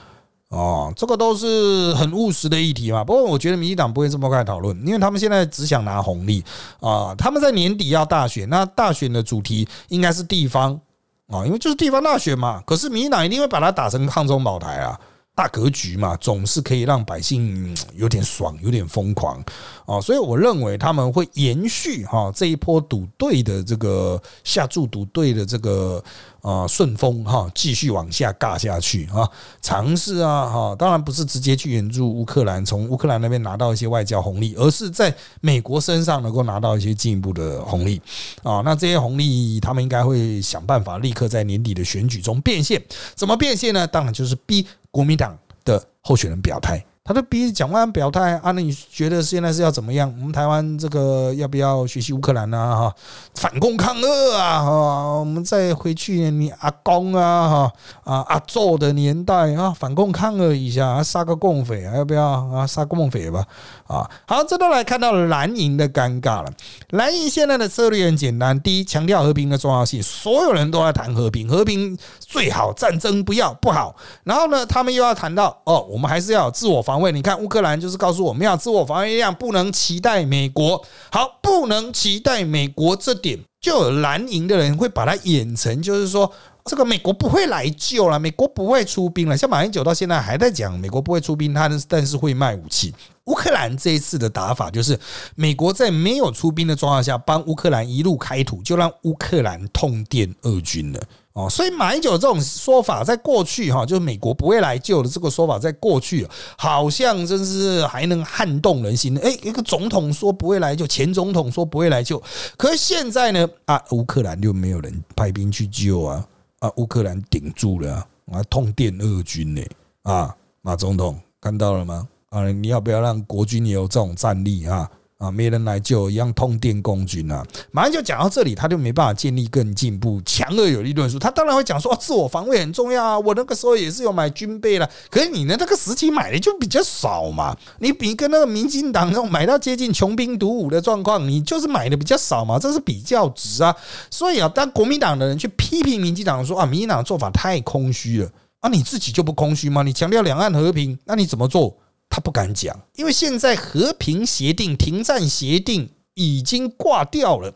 [0.51, 3.05] 哦，这个都是很务实的议题嘛。
[3.05, 6.45] 不过，我觉得民进党不会这么快讨论，因为他们现在只想拿红利
[6.81, 7.15] 啊。
[7.17, 10.79] 他们在年底要大选，那大选的主题应该是地方
[11.27, 12.63] 啊，因为就是地方大选嘛。
[12.67, 14.99] 可是民进党一定会把它打成抗中保台啊。
[15.39, 19.41] 大格局嘛，总是可以让百姓有点爽，有点疯狂
[19.87, 26.03] 啊，所以我认为他们会延续哈这一波赌对的这个下注赌对的这个。
[26.41, 29.29] 啊，顺风哈，继续往下尬下去啊，
[29.61, 38.01] 尝试啊哈，当然不是直接去援助乌克兰，从乌克兰那边拿到一些外交红利，而是在美国身上能够拿到一些进一步的红利
[38.45, 38.63] 啊。
[38.65, 42.81] 那这些红利，他们应该会想办法立刻在年底的选举中变现。
[43.17, 43.85] 怎么变现呢？
[43.85, 46.85] 当然就是逼国民党的候选人表态。
[47.09, 48.51] 他都逼蒋万安表态啊？
[48.51, 50.15] 那你觉得现在是要怎么样？
[50.19, 52.59] 我们台湾这个要不要学习乌克兰呢？
[52.77, 52.95] 哈，
[53.35, 54.63] 反共抗俄啊！
[54.63, 54.71] 哈，
[55.19, 57.73] 我们再回去你阿公啊哈
[58.05, 62.67] 啊阿祖的年代啊，反共抗俄一下，杀个共匪要不要啊？
[62.67, 63.43] 杀共匪吧！
[63.87, 66.53] 啊，好，这都来看到蓝营的尴尬了。
[66.91, 73.97] 蓝营现在的策略很简单：第一，强调和平的重要性，所有人都在谈和平，和平最好，战争不要不好。
[74.25, 76.98] 然后呢，他们又要谈到哦，我们还是要自我防。
[77.13, 80.85] 你看，乌克兰就是告诉我们要自我防卫力量，不能期待美国。
[81.11, 86.31] 好，不能期待美国这点，就有蓝营的人会把它演成，就是说
[86.65, 89.37] 这个美国不会来救了，美国不会出兵了。
[89.37, 92.95] 像马英九到现在还在讲美国不会出兵，他但是会卖武器。
[93.25, 94.99] 乌克兰这一次的打法就是，
[95.35, 101.01] 美国在没有出兵的状况下，帮乌克兰一路开土，就让乌克兰痛电俄军了。
[101.39, 109.17] 哦，所以马英九这种说法，在过去哈，就是美国不会来救的这个说法，在过去好像真是还能撼动人心。
[109.21, 112.21] 哎，一个总统说不会来救，前总统说不会来救，
[112.57, 116.27] 可是现在呢，啊，乌克兰就没有人派兵去救啊，
[116.59, 119.63] 啊，乌克兰顶住了啊，痛电俄军呢，
[120.03, 122.09] 啊，马总统看到了吗？
[122.31, 124.91] 啊，你要不要让国军也有这种战力啊？
[125.19, 127.45] 啊，没人来救，一样通电共军啊！
[127.73, 131.19] 马上就讲到这里，他就没办法建立更进步、强而有力论述。
[131.19, 133.19] 他当然会讲说，自我防卫很重要啊！
[133.19, 137.57] 我那个时候也是有买军备了，可是你呢，那个时期买的就比较少嘛。
[137.81, 143.75] 你比跟那个民进党那种买到接近穷兵黩武的状况，你就是买的比较少嘛，这是比较值啊。
[144.13, 149.83] 所以啊，当国民党的人去批评民进党说啊，民进党的做法太空虚了啊，你自己就不空虚吗？
[149.83, 151.77] 你强调两岸和平，那你怎么做？
[152.09, 157.55] 他不敢讲，因为现在和平协定、停战协定已经挂掉了。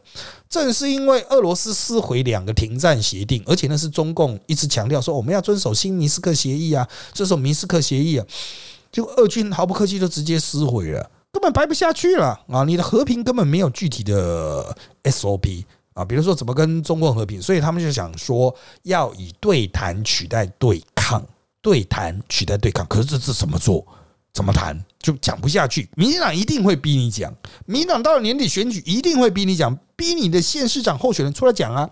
[0.49, 8.27] 正是因为俄罗斯撕毁两个停战协定，而且那是中共一直强调说我们要遵守新明斯克协议啊，遵守明斯克协议啊，
[8.93, 12.65] 就俄军毫不客气就直接撕毁了，根本掰不下去了啊！
[12.65, 21.25] 你的和平根本没有具体的 SOP 啊，比如说怎么跟中共和平，所以他们就想说要以对谈取代对抗，
[21.63, 23.83] 对谈取代对抗，可是这是怎么做？
[24.35, 27.31] 怎么谈就讲不下去，民进党一定会逼你讲，
[27.67, 31.91] 民进党到了年底选举一定会逼你讲，逼你的县市长候选人出来讲啊！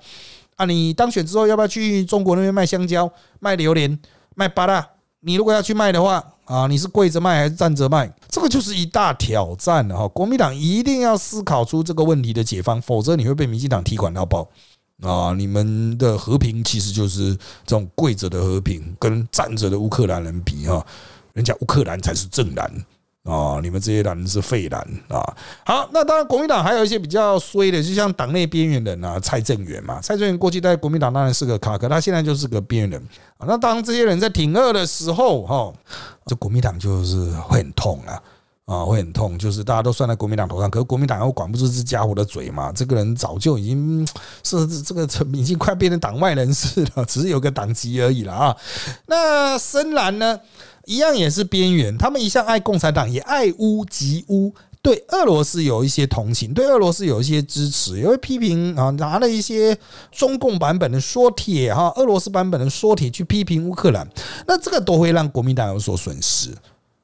[0.56, 3.98] 啊，你当选之后要不要去中国那边卖香蕉、卖榴莲、
[4.34, 4.86] 卖巴拉？
[5.20, 8.10] 你如果要去卖的话啊，你是跪着卖还是站着卖？
[8.30, 10.08] 这个就是一大挑战了哈！
[10.08, 14.48] 国民党一定要思考出这个问题的解方，否则你会被民进党踢馆到爆
[15.02, 15.34] 啊！
[15.36, 17.34] 你们的和平其实就是
[17.66, 20.86] 这种跪着的和平，跟站着的乌克兰人比哈。
[21.34, 22.70] 人家乌克兰才是正蓝
[23.24, 23.60] 啊！
[23.62, 25.36] 你们这些蓝是废蓝啊！
[25.64, 30.00] 好，那当然国民党还有一些比较衰的，就像党内边缘人啊，蔡正元嘛。
[30.00, 33.44] 蔡正元过去在国民党当然是个卡，可他现在就是个边缘人啊。
[33.46, 35.72] 那当这些人在挺二的时候，哈，
[36.24, 38.22] 这国民党就是会很痛啊
[38.64, 42.72] 啊，会很痛，就是大家都算在国民党头上，可是国民党又管不住这家伙的嘴嘛。
[42.72, 44.06] 这个人早就已经
[44.42, 48.56] 是这个已经快变成党外人士了，只是有个党籍而已了啊。
[49.06, 50.40] 那深蓝呢，
[50.90, 54.52] 一样也是边缘，他们一向爱共产党，也爱乌及乌。
[54.82, 59.78] 对俄罗斯有一些同情，对俄罗斯有一些支持，也会批评啊，拿了一些
[60.10, 64.08] 中共版本的说帖哈，俄罗斯版本的说帖去批评乌克兰，
[64.48, 66.50] 那这个都会让国民党有所损失，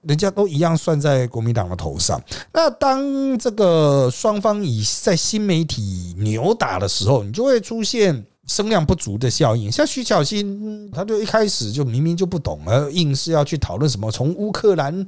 [0.03, 2.21] 人家都一样算在国民党的头上。
[2.53, 8.27] 那当这个双方以在新媒体扭打的时候，你就会出现。
[8.47, 15.05] 声量不足的效应，像徐巧芯，他就一开始就明明就不懂，而硬是要去讨论什么从乌克兰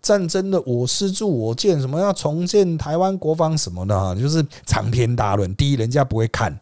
[0.00, 5.54] 战争的我师助我见，什么要重建台湾国防什么的哈，就是长篇大论。
[5.54, 6.52] 第一，人家不会看；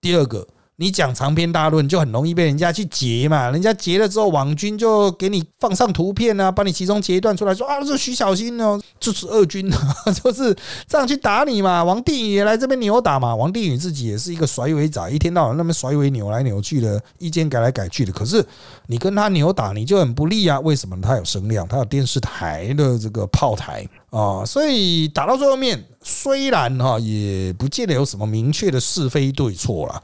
[0.00, 0.46] 第二个。
[0.80, 9.68] 你讲长篇大论就很容易被人家去截嘛，人家截了之后，网军就给你放上图片啊，把你其中截一段出来说啊，这徐小新哦，就是俄军，
[10.22, 11.82] 就是这样去打你嘛。
[11.82, 18.12] 王定宇也来这边扭打嘛，王定宇自己也是一个甩尾仔，一天到晚那边甩尾扭来扭去的，意见改来改去的。
[18.12, 18.46] 可是
[18.86, 20.60] 你跟他扭打，你就很不利啊。
[20.60, 20.96] 为什么？
[21.02, 30.00] 他有声量，他有电视台的这个炮台啊，所以打到最后面，虽然哈也不见得有什么明确的是非对错了。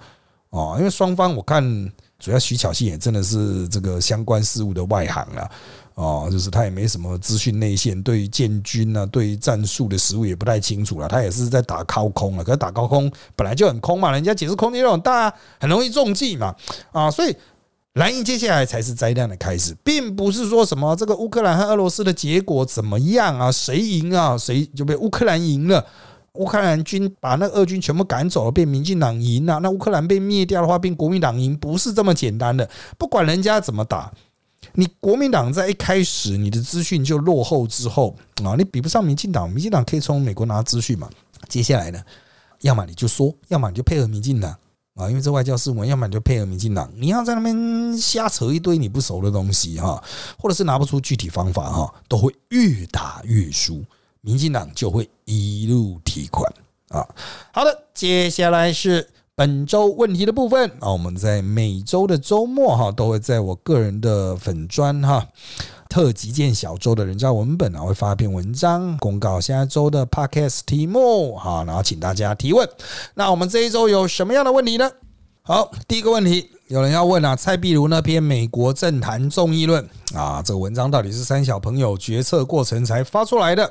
[0.55, 5.51] 哦，因为双方我看主要徐巧芯也真的是这个相关事务的外行了，
[5.95, 11.09] 哦，就是他也没什么资讯内线，对于建军啊，对于战术的实务也不太清楚了。
[11.09, 16.55] 他也是在打高空啊，可是打高空本来就很空嘛，人家解释空间又很大，很容易中计嘛，
[16.93, 17.37] 啊，所以
[17.95, 25.85] 蓝营接下来才是灾难的开始，并不是说什么这个乌克兰和俄罗斯的结果怎么样啊，谁赢啊，谁就被乌克兰赢了。
[26.35, 29.61] 乌克兰军把那俄军全部赶走了，变民进党赢了。
[29.61, 32.69] 那乌克兰被灭掉的话，变国民党赢，不是这么简单的。
[32.99, 34.13] 不管人家怎么打，
[34.73, 39.49] 你国民党在一开始你的资讯就落后之后啊，你比不上民进党。
[39.49, 41.09] 民进党可以从美国拿资讯嘛？
[41.49, 42.03] 接下来呢，
[42.63, 44.51] 要么你就说，要么你就配合民进党
[44.97, 46.91] 啊，因为这外交事务，要么你就配合民进党。
[46.97, 50.03] 你要在那边瞎扯一堆你不熟的东西哈，
[50.37, 53.85] 或者是拿不出具体方法哈，都会越打越输。
[54.25, 56.51] 民进党就会一路提款
[56.89, 57.07] 啊！
[57.53, 60.91] 好的，接下来是本周问题的部分啊。
[60.91, 65.29] 我们在每周的周末哈，都会在我个人的粉砖哈
[65.91, 72.67] 特极见小周的人家文本啊，会发一篇文章公告下周的 podcast 题目哈，然后请大家提问。
[73.13, 74.91] 那我们这一周有什么样的问题呢？
[75.43, 83.71] 好，第一个问题，有人要问啊，蔡壁如那篇美国政坛众议论啊，这个文章到底是三小朋友决策过程才发出来的？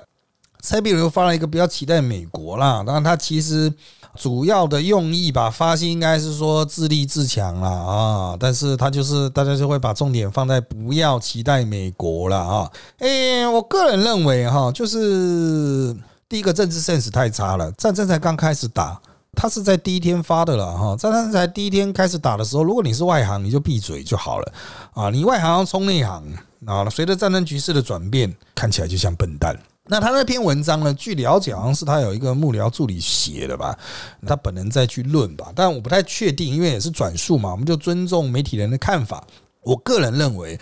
[0.63, 3.71] 蔡壁如发了一个比较期待美国啦，当然他其实
[4.15, 12.71] 主要的用意吧，发心应该是说自立自强啦啊，但是他就是大家就会把重点放在不要期待美国了啊。
[12.99, 15.93] 诶，我个人认为哈，就是
[16.29, 19.01] 第一个政治 sense 太差了，战争才刚开始打，
[19.35, 24.53] 他是在第一天发的了哈，战争才第一天开始打的时候，如果你是外行，你就闭嘴就好了
[24.93, 26.23] 啊，你外行要冲内行
[26.65, 29.59] 啊，随着战争局势的转变，看起来就像笨蛋。
[29.89, 30.93] 那他那篇文章呢？
[30.93, 33.77] 据了解，好像是他有一个幕僚助理写的吧，
[34.25, 39.21] 他本人再去论吧，但我不太确定，因为也是转述嘛，我们就尊重媒体人的看法。
[39.61, 40.57] 我个人认为，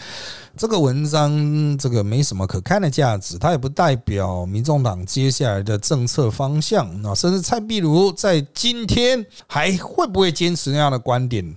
[0.57, 6.99] 这个文章这个没什么可看的价值，它也不代表民众党接下来的政策方向。
[7.03, 11.55] 那甚至蔡壁如在今天还会不会坚持那样的观点，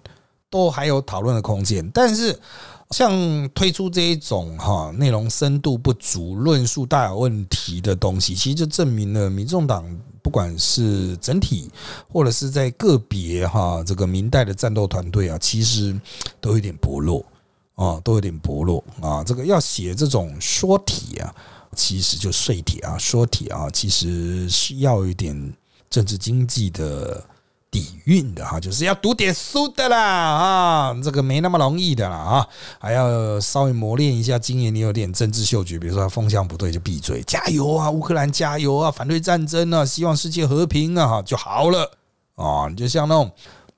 [0.50, 1.90] 都还有讨论的空间。
[1.94, 2.38] 但是。
[2.90, 9.85] 像推出这一种哈内容深度不足、论述大有问题的东西，其实就证明了民众党
[10.23, 11.70] 不管是整体
[12.09, 15.99] 或者是在个别哈这个明代的战斗团队啊，其实
[16.40, 17.25] 都有点薄弱
[17.75, 19.25] 啊，都有点薄弱啊。
[19.25, 21.35] 这个要写这种说体啊，
[21.75, 25.53] 其实就碎体啊，说体啊，其实是要一点
[25.90, 27.25] 政治经济的。
[27.74, 32.46] 底蕴的哈，就是要读点书的啦啊，这个没那么容易的啦啊，
[32.78, 34.72] 还要稍微磨练一下经验。
[34.72, 41.90] 你有点政治嗅觉，比如说风向不对就闭嘴，加油啊，乌克兰加油啊，反对战争啊，希望世界和平啊，哈就好了
[42.37, 42.68] 啊。
[42.70, 43.28] 你就像那种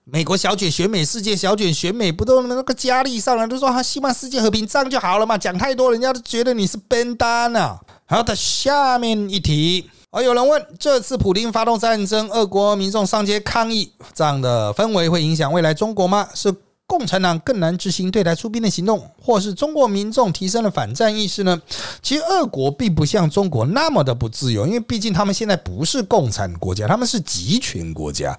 [0.04, 5.38] 美国小卷选美，世界小卷选美，不都那个佳丽上来都说他希望世界和平，这样就好了嘛？
[5.38, 7.80] 讲太多，人家都觉得你是笨蛋啊。
[8.04, 9.88] 好的，下面一题。
[10.16, 16.26] 而有人问：这次普京发动战争，俄国民众上街抗议，这样的氛围会影响未来中国吗？
[16.32, 16.50] 是
[16.86, 21.60] 共产党更难执行对台出兵的行动，或是中国民众提升了反战意识呢？
[22.00, 28.38] 其实，俄国并不像中国那么的不自由，因为毕竟他们现在不是共产国家，他们是集权国家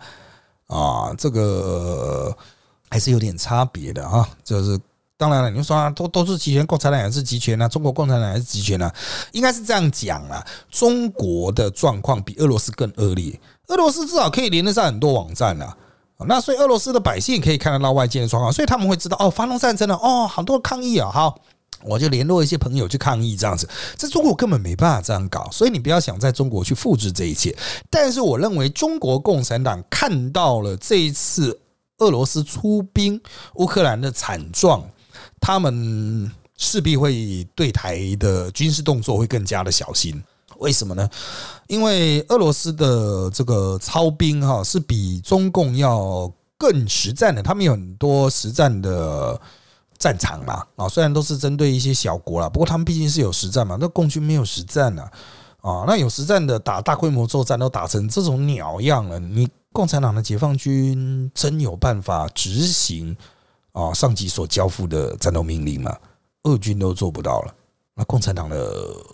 [0.66, 2.36] 啊，这个
[2.90, 4.80] 还是有点差别的啊，就是。
[5.18, 8.94] 当然了，你说啊，都都是集权，共产党也是集权啊，中国共产党也是集权啊，
[9.32, 10.46] 应该是这样讲啊。
[10.70, 15.76] 中国的状况比俄罗斯更恶劣，俄罗斯至少可以连得上很多网站啊。
[16.28, 21.36] 那所以俄罗斯的百姓可以看得到外界的状况，所以他们会知道哦，发动战争了哦，好多抗议啊，好，
[21.84, 27.56] 我就联络一些朋友去抗议，这样子，在中国根本没办法这样搞，所以你不要想在中国去复制这一切。
[27.90, 31.60] 但是我认为中国共产党看到了这一次
[31.98, 33.20] 俄罗斯出兵
[33.56, 34.84] 乌克兰的惨状。
[35.40, 40.22] 他们势必会对台的军事动作会更加的小心，
[40.58, 41.08] 为什么呢？
[41.68, 49.40] 因为俄罗斯的这个操兵哈是比中共要更实战的，他们有很多实战的
[50.00, 55.04] 战场嘛啊，虽然都是针对一些小国啦，不过他们毕竟是有实战嘛，那共军没有实战呢
[55.62, 63.16] 啊，那有实战的打大规模作战都打成这种鸟样了，你共产党的解放军真有办法执行？
[63.78, 65.96] 啊，上级所交付的战斗命令嘛，
[66.44, 67.54] 俄军都做不到了，
[67.94, 68.74] 那共产党的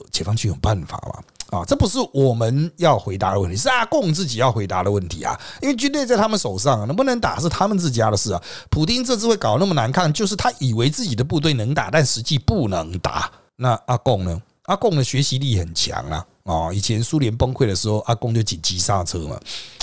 [0.09, 1.59] 解放军有办法吗？
[1.59, 5.37] 啊，这不是我们要回答的问题，是阿共自己要回答的问题啊。
[5.61, 8.41] 因为军队在他们手上，能不能打是他们自家的事啊。
[8.69, 13.29] 普京这次会搞那么难看，就是他以为自己的部队能打，但实际不能打。
[13.57, 14.41] 那阿共呢？
[14.63, 16.25] 阿贡的学习力很强啊！
[16.43, 19.39] 哦，以前苏联崩溃的时候，阿公就紧急刹车嘛。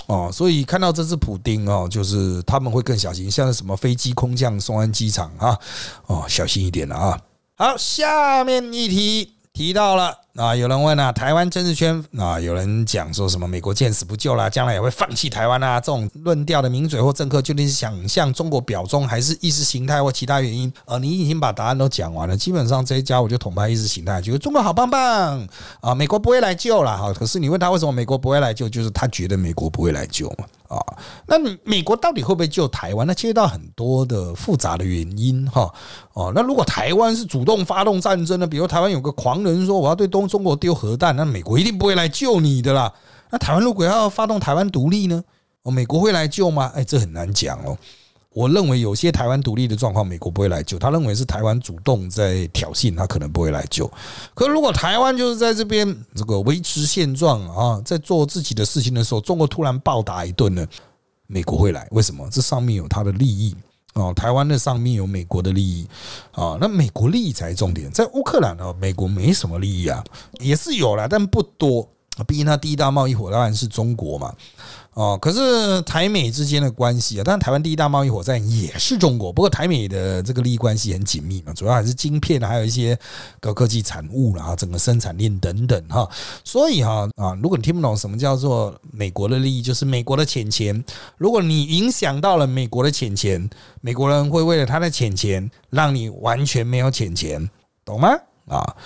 [0.06, 5.58] 哦，所以看到这次普丁哦，就是他们会更小心，像什么飞机空降松安机场啊，
[6.06, 7.20] 哦，小心一点了啊。
[7.56, 10.16] 好，下面一题提到了。
[10.36, 20.72] 啊，有人问啊，台湾政治圈啊，有人讲说什么美国见死不救啦，将来也会放弃台湾啊，这种论调的名嘴或政客，究竟是想向中国表忠，还是意识形态或其他原因？
[20.86, 25.46] 呃，你已经把答案都讲完了，基本上这一家我就统派意识形态，觉得中国好棒棒
[25.82, 27.12] 啊，美国不会来救了哈。
[27.12, 30.46] 可是你问他为什么美国不会来救，就是他觉得美国不会来救嘛。
[30.70, 30.78] 啊，
[31.26, 33.04] 那美国到底会不会救台湾？
[33.04, 35.68] 那牵涉到很多的复杂的原因哈。
[36.12, 38.46] 哦，那如果台湾是主动发动战争呢？
[38.46, 42.92] 比如台湾有个狂人说我要对东中国丢核弹，那美国一定不会来救你的啦。
[43.30, 45.24] 那台湾如果要发动台湾独立呢？
[45.62, 46.70] 哦，美国会来救吗？
[46.74, 47.76] 哎，这很难讲哦。
[48.32, 50.78] 我认为有些台湾独立的状况，美国不会来救。
[50.78, 53.90] 他认为是台湾主动在挑衅，他可能不会来救。
[54.34, 60.64] 可如果台湾就是在这边这个维持现状啊，在做自己的事情的时候，中国突然暴打一顿呢，
[61.26, 61.88] 美国会来？
[61.90, 62.28] 为什么？
[62.30, 63.56] 这上面有他的利益
[63.94, 64.12] 哦。
[64.14, 65.88] 台湾的上面有美国的利益
[66.30, 67.90] 啊，那美国利益才是重点。
[67.90, 70.04] 在乌克兰呢，美国没什么利益啊，
[70.38, 71.88] 也是有了，但不多。
[72.26, 74.34] 毕竟它第一大贸易伙伴是中国嘛。
[74.94, 82.98] 哦，可是台美之间的关系啊，当然台湾第一大贸易火站也是中国，不过台美的这个利益关系很紧密嘛，主要还是晶片，还有一些
[83.38, 86.09] 高科技产物啦，整个生产链等等哈。
[86.42, 90.85] 所以哈啊，如果你听不懂什么叫做美国的利益，就是美国的钱钱。
[91.16, 93.48] 如果你影响到了美国的钱钱，
[93.81, 97.48] 美国人会为了他的钱钱，让你完全没有钱钱，
[97.85, 98.09] 懂吗？
[98.48, 98.76] 啊。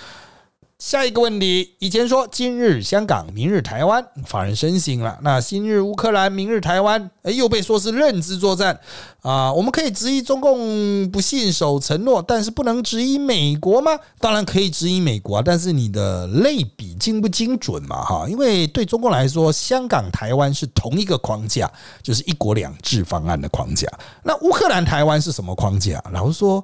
[0.77, 5.17] 下一个问题，以前说今日香港，明日台湾，发人深省了。
[5.21, 8.77] 那今日乌克兰，明日台湾，哎，又被说是认知作战
[9.21, 9.53] 啊！
[9.53, 13.97] 我们可以质疑中共不信守承诺，但是不能质疑美国吗？
[14.19, 18.03] 当然可以质疑美国啊，但是你的类比精不精准嘛？
[18.03, 21.71] 哈，因为对中共来说，香港、台湾是同一个框架，
[22.03, 23.87] 就是一国两制方案的框架。
[24.23, 26.03] 那乌克兰、台湾是什么框架？
[26.11, 26.63] 老实说，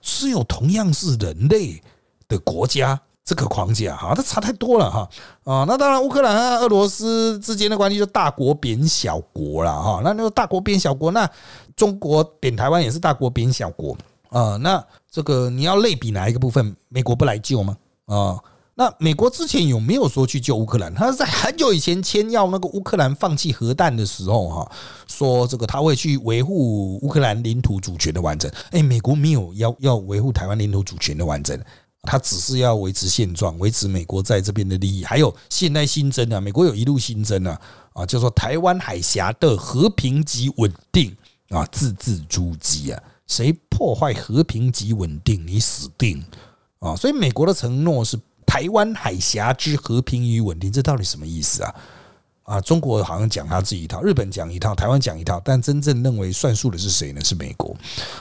[0.00, 1.80] 是有同样是人类
[2.26, 3.00] 的国家。
[3.24, 5.08] 这个框架哈，它差太多了哈
[5.44, 5.64] 啊！
[5.68, 10.00] 那当然，乌克兰和俄罗斯之间的关系就大国贬小国了哈。
[10.02, 11.28] 那那个大国贬小国，那
[11.76, 13.96] 中国贬台湾也是大国贬小国
[14.28, 14.56] 啊。
[14.56, 16.74] 那这个你要类比哪一个部分？
[16.88, 17.76] 美国不来救吗？
[18.06, 18.36] 啊？
[18.74, 20.92] 那美国之前有没有说去救乌克兰？
[20.92, 24.72] 他在很久以前签要那个乌克兰放弃核弹的时候哈，
[25.06, 28.50] 说这个他会去维护乌克兰领土主权的完整。
[28.70, 31.56] 哎，美国没有要要维护台湾领土主权的完整。
[32.02, 37.60] 他只是要维持现状，维持美国在这边的利益，还有现在新增啊，美国有一路新增啊，
[37.92, 41.16] 啊，就说台湾海峡的和平及稳定
[41.50, 46.22] 啊，字字珠玑啊，谁破坏和平及稳定，你死定
[46.80, 46.96] 啊！
[46.96, 51.74] 所以美国的承诺是台湾海峡之和平与稳定，这到底什么意思啊？
[52.42, 57.24] 啊，中国好像讲他自己一套，日本讲一套，台湾讲一套，但真正认为算数的是谁呢？
[57.24, 57.76] 是美国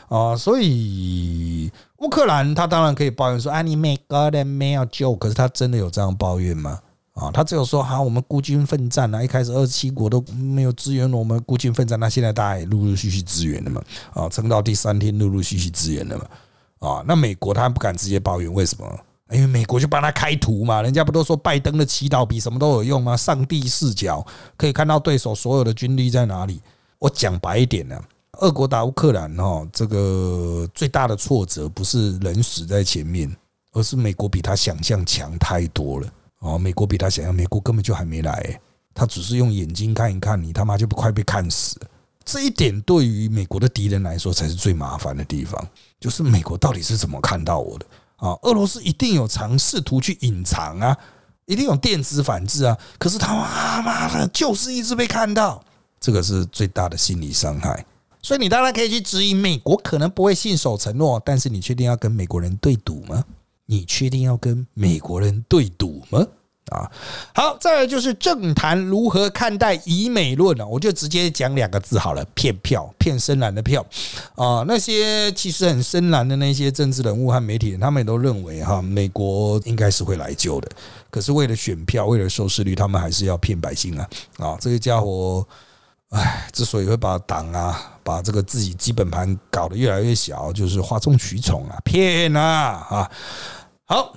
[0.07, 6.79] 啊，所以乌克兰他当然可以抱怨说：“啊，你美国的没有救。”可是他真的有这样抱怨吗？
[7.13, 13.81] 啊，他只有说：“好，我们孤军奋战啊，一开始二十七国都没有支援我们孤军奋战，那现在大家也陆陆续续支援了嘛？
[14.13, 16.25] 啊，撑到第三天，陆陆续续支援了嘛？
[16.79, 18.99] 啊，那美国他不敢直接抱怨，为什么？
[19.31, 23.15] 因为美国就帮他开图嘛，人家不都说拜登的祈祷比什么都有用吗？
[23.15, 24.25] 上帝视角
[24.57, 26.61] 可以看到对手所有的军力在哪里。
[26.97, 28.01] 我讲白一点呢，
[28.39, 33.29] 俄国打乌克兰哈，这个最大的挫折不是人死在前面，
[33.73, 36.07] 而是美国比他想象强太多了
[36.39, 36.57] 哦。
[36.57, 38.59] 美国比他想象，美国根本就还没来，
[38.93, 41.77] 他只是用眼睛看一看你，他妈就不快被看死。
[42.23, 45.61] 这一点对于美国的敌人来说才是最麻烦的地方，
[45.99, 48.29] 就是美国到底是怎么看到我的啊？
[48.43, 50.97] 俄罗斯一定有尝试图去隐藏啊，
[51.45, 55.63] 一定有电子反制啊，可是他妈妈的就是一直被看到，
[55.99, 57.85] 这个是最大的心理伤害。
[58.21, 63.23] 所以你当然可以去质疑美国可能不会信守承诺，但是你确定要跟美国人对赌吗？
[63.65, 66.25] 你确定要跟美国人对赌吗？
[66.71, 66.89] 啊，
[67.33, 70.65] 好，再来就是政坛如何看待以美论呢？
[70.65, 73.85] 我就直接讲两个字好了：骗票，骗深蓝的票
[74.35, 74.63] 啊！
[74.65, 80.69] 那些其实很深蓝的那些政治人物和媒体人，他们也都认为哈，美国应该是会来救的。
[81.09, 84.09] 可是为了选票，为了收视率，他们还是要骗百姓啊！
[84.37, 85.45] 啊，这个家伙，
[86.09, 92.41] 哎，之所以会把党啊，把这个自己基本盘搞得越来越小，就是哗众取宠啊，骗啊
[92.89, 93.11] 啊！
[93.85, 94.13] 好。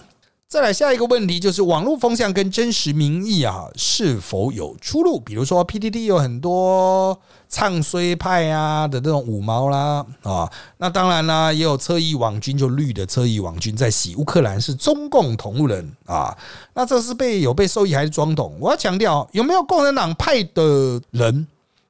[0.46, 5.18] 再来下一个问题，就是网络风向跟真实民意啊是否有出入？
[5.18, 7.18] 比如说 PTT 有很多
[7.48, 16.38] 唱衰派啊的这种五毛啦啊，那当然啦，也有侧翼网军就绿的侧翼网军在洗乌克兰是中共同路人啊，
[16.72, 18.56] 那这是被有被受益还是装懂？
[18.60, 21.48] 我要强调，有没有共产党派的人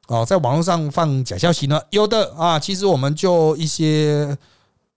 [0.09, 1.81] 哦在网络上放假消息呢？
[1.91, 4.37] 有的啊，其实我们就一些。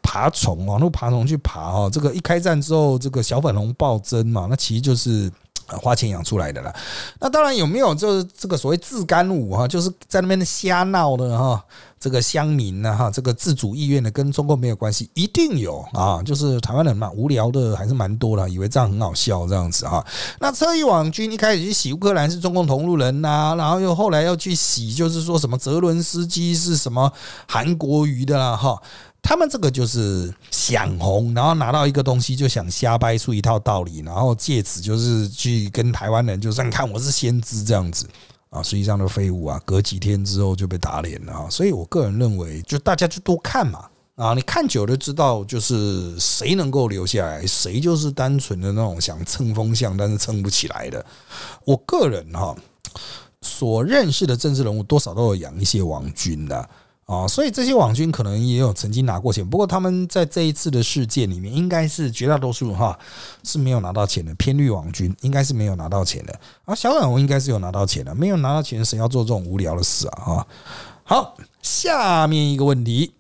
[0.09, 5.29] 爬虫，网络爬虫去爬哈，这个一开战之后，这个小粉红暴增嘛，那其实就是
[5.67, 6.73] 花钱养出来的啦。
[7.19, 11.61] 那当然有没有就是这个所谓自干五哈，就是在那边瞎闹的哈，
[11.99, 20.05] 这个乡民呢哈，这个自主意愿呢跟中共没有关系，一定有啊，就是台湾人嘛，无聊的还是蛮多的，以为这样很好笑这样子哈。
[20.39, 27.11] 那车翼网军一开始去洗乌克兰是中共同路人呐，然后又后来又去洗，就是说什么泽伦斯基是什么
[27.47, 28.81] 韩国瑜的啦哈。
[29.19, 38.07] 他们这个就是想红，然后拿到一个东西就想瞎掰出一套道理，然后借此就是去跟台湾人就算看我是先知这样子
[38.49, 41.49] 啊，实际上的废物啊，隔几天之后就被打脸了啊。
[41.49, 51.05] 所以我个人认为，就大家就多看嘛啊，你看久了知道就是谁能够留下来，谁就是单纯的那种想蹭风向但是蹭不起来的。
[51.65, 52.55] 我个人哈
[53.41, 56.69] 所认识的政治人物多少都有养一些王军的。
[57.29, 62.99] 所以这些网军可能也有曾经拿过钱，不过他们在这一次的事件里面，应该是绝大多数哈
[63.45, 64.35] 是没有拿到钱的。
[64.35, 68.13] 偏绿网军应该是没有拿到钱的，而小粉红应该是有拿到钱的。
[68.13, 70.19] 没有拿到钱，谁要做这种无聊的事啊？
[70.19, 70.47] 哈，
[71.05, 73.13] 好，下面一个问题，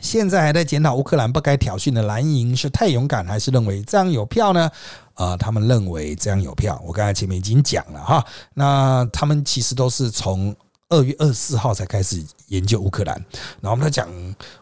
[0.00, 4.70] 现在还在检讨乌克兰不该挑衅的蓝营是太勇敢，还是认为这样有票呢？
[5.12, 6.82] 啊，他们认为这样有票。
[6.82, 8.24] 我刚才前面已经讲了哈，
[8.54, 10.56] 那他们其实都是从。
[10.90, 13.16] 二月二十四号才开始研究乌克兰，
[13.60, 14.08] 然后我们在讲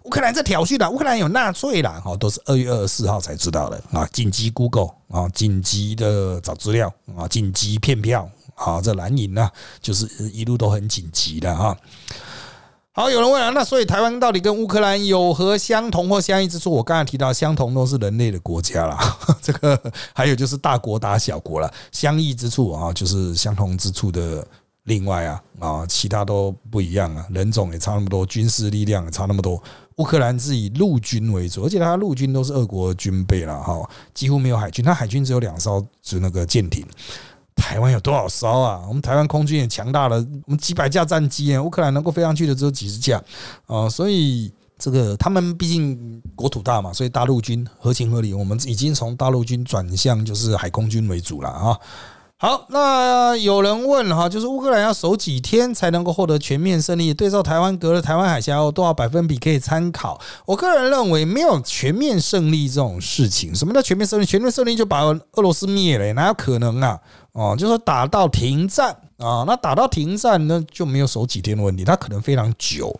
[0.04, 4.08] 乌克兰在挑衅了，乌克兰有纳粹了，哈，都是二月二十四号才知道的啊！
[4.12, 8.80] 紧急 Google 啊，紧急的找资料啊，紧急骗票啊！
[8.80, 9.50] 这蓝营呢，
[9.80, 11.76] 就是一路都很紧急的哈。
[12.92, 16.70] 好，有人问啊，那所以台湾到底跟乌克兰有何相同或相异之处？
[16.70, 19.78] 我刚才提到相同都是人类的国家啦， 这个
[20.14, 24.46] 还有就是大国打小国了，相异之处啊，就是相同之处的。
[24.84, 29.62] 另外啊啊，其他都不一样啊，人种也差那么多，军事力量也差那么多。
[29.96, 36.84] 乌克兰是以陆军为主，而且他陆军都是俄国军备了哈，几乎没有海军，他海军只有两艘，就那个舰艇。
[37.54, 38.82] 台湾有多少艘啊？
[38.88, 40.16] 我们台湾空军也强大了，
[40.46, 43.22] 我们几百架战机啊，乌克兰能够飞上去的只有几十架
[43.66, 48.32] 啊，所以这个他们毕竟国土大嘛，所以大陆军合情合理。
[48.34, 51.78] 我们已经从大陆军转向就是海空军为主了啊。
[52.42, 57.14] 好，那有人问哈，就是乌克兰要守几天才能够获得全面胜利？
[57.14, 60.20] 对照台湾隔了台湾海峡有多少百分比可以参考？
[60.44, 63.54] 我个人认为没有全面胜利这种事情。
[63.54, 64.26] 什么叫全面胜利？
[64.26, 66.98] 全面胜利就把俄罗斯灭了，哪有可能啊？
[67.30, 72.92] 哦，就说打到停战啊，那打到停战那就没有守几天的问题，它可能非常久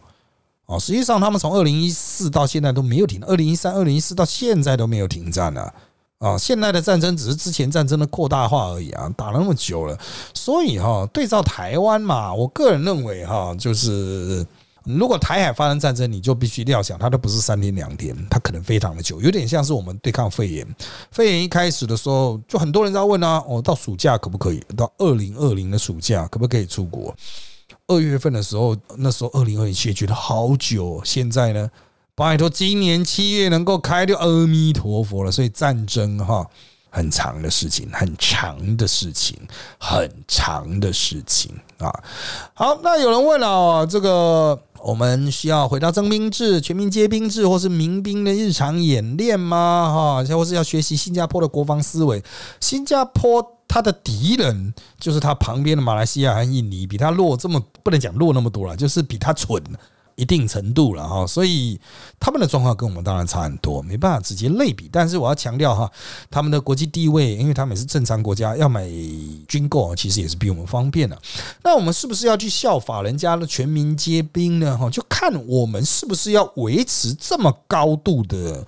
[0.67, 0.79] 哦。
[0.79, 5.69] 实际上，他们从二零一四到现在都没有停，二零一三、二零一四到现在都没有停战呢。
[6.23, 9.99] 啊现在的战争只是之前战争的扩大化而已啊，打了那么久了，
[10.33, 14.47] 所以哈，对照台湾嘛，我个人认为哈，就是
[14.85, 20.67] 如果台海发生战争，你就必须料想，它都不是三天两天，它可能非常的久，有点像是我们对抗肺炎，
[21.11, 24.63] 肺炎一开始的时候，就很多人在问啊，哦，到暑假可不可以？
[24.77, 27.13] 到二零二零的暑假可不可以出国？
[27.89, 31.69] 二月份的时候，那时候二零二零也觉得好久，现在呢？
[32.15, 35.33] 拜托，今年七月能够开就阿弥陀佛了。
[35.33, 36.47] 所以战争哈，
[36.91, 39.35] 很长的事情，很长的事情，
[39.79, 41.91] 很长的事情啊。
[42.53, 50.23] 好，那有人问了，这个我们需要回到征兵制、全民皆兵制，或是民兵的日常演练吗？
[50.23, 52.23] 哈，或是要学习新加坡的国防思维？
[52.61, 59.59] 新加坡它的敌人就是它旁边的马来西亚和印尼，比它弱这么不能讲弱那么多了，就是比它蠢。
[60.17, 61.81] 一定程度了哈，所以
[62.21, 64.89] 他们的状况跟我们当然差很多，没办法直接类比。
[64.93, 65.91] 但是我要强调哈，
[66.31, 68.89] 他们的国际地位，因为他们也是正常国家，要买
[69.49, 71.19] 军购其实也是比我们方便的。
[71.63, 74.77] 那我们是不是要去效法人家的全民皆兵呢？
[74.77, 78.67] 哈，就看我们是不是要维持这么高度的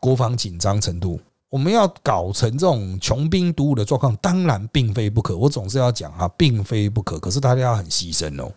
[0.00, 1.20] 国防紧张程度。
[1.50, 5.36] 我们要搞成这种穷兵黩武的状况，当然并非不可。
[5.36, 7.16] 我总是要讲哈，并非不可。
[7.20, 8.52] 可是大家要很牺牲哦，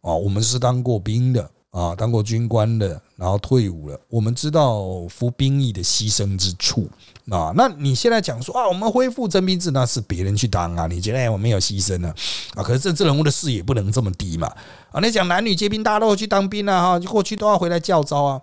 [0.00, 1.50] 哦，我们是当过兵的。
[1.70, 4.00] 啊，当过军官的，然后退伍了。
[4.08, 6.88] 我们知道服兵役的牺牲之处
[7.30, 7.52] 啊。
[7.54, 10.86] 那你现在讲说啊，我们恢复征兵制，那是别人去当啊。
[10.86, 12.12] 你觉得哎，我没有牺牲呢
[12.54, 12.62] 啊？
[12.62, 14.50] 可是政治人物的视野不能这么低嘛
[14.90, 15.00] 啊！
[15.00, 18.40] 你讲男女皆兵，大家都去当兵啊哈，过去都要回来教招啊。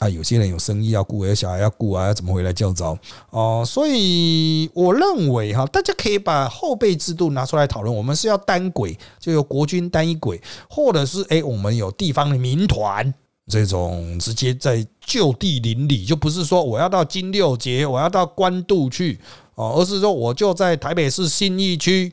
[0.00, 2.98] 啊，有些人有生意要顾，有小孩要顾啊，要怎么回来教招
[3.30, 3.64] 哦？
[3.64, 7.94] 所以我认为哈，大家可以把后备制度拿出来讨论。
[7.94, 13.14] 我们是要单轨，就有国军单一轨，或者是哎，我们有地方的民团
[13.46, 19.20] 这种直接在就地邻里，就不是说我要到金六节，我要到关渡去
[19.54, 22.12] 哦，而是说我就在台北市信义区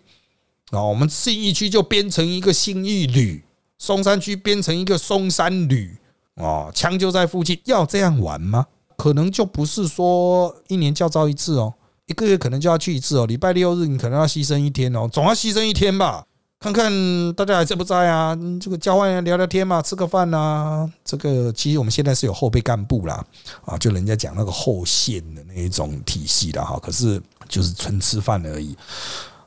[0.70, 3.44] 啊，我们信义区就编成一个信义旅，
[3.80, 5.98] 松山区编成一个松山旅。
[6.42, 8.66] 哦，枪就在附近，要这样玩吗？
[8.98, 11.74] 可能就不是说一年叫招一次哦，
[12.08, 13.26] 一个月可能就要去一次哦。
[13.26, 16.26] 礼拜六日你可能要牺牲一天哦，总要牺牲一天吧？
[16.60, 16.92] 看看
[17.34, 18.38] 大家还在不在啊？
[18.62, 20.88] 这个交换聊聊天嘛，吃个饭呐。
[21.04, 23.26] 这个其实我们现在是有后备干部啦，
[23.66, 26.78] 啊，就人家讲那个后线的那一种体系的哈。
[26.80, 27.20] 可是
[27.50, 28.78] 就是纯吃饭而已，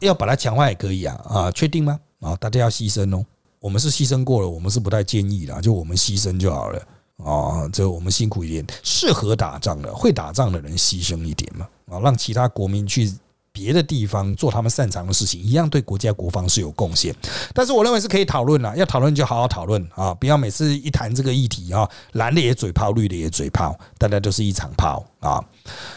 [0.01, 2.01] 要把它强化也可以啊啊，确定吗？
[2.19, 3.25] 啊，大家要牺牲哦。
[3.65, 6.79] 我们是牺牲过了，我们是不太建议的，就我们牺牲就好了
[7.17, 7.67] 啊。
[7.73, 13.11] 这我们辛苦一点，适合打仗的、会打仗的人牺牲一点嘛啊，让其他国民去。
[13.55, 17.15] 别的地方做他们擅长的事情，一样对国家国防是有贡献。
[17.53, 25.41] 但是我认为是可以讨论了，要讨论就好好讨论啊，不要每次一谈这个议题啊，蓝的也嘴炮，绿的也嘴炮，大家都是一场炮啊。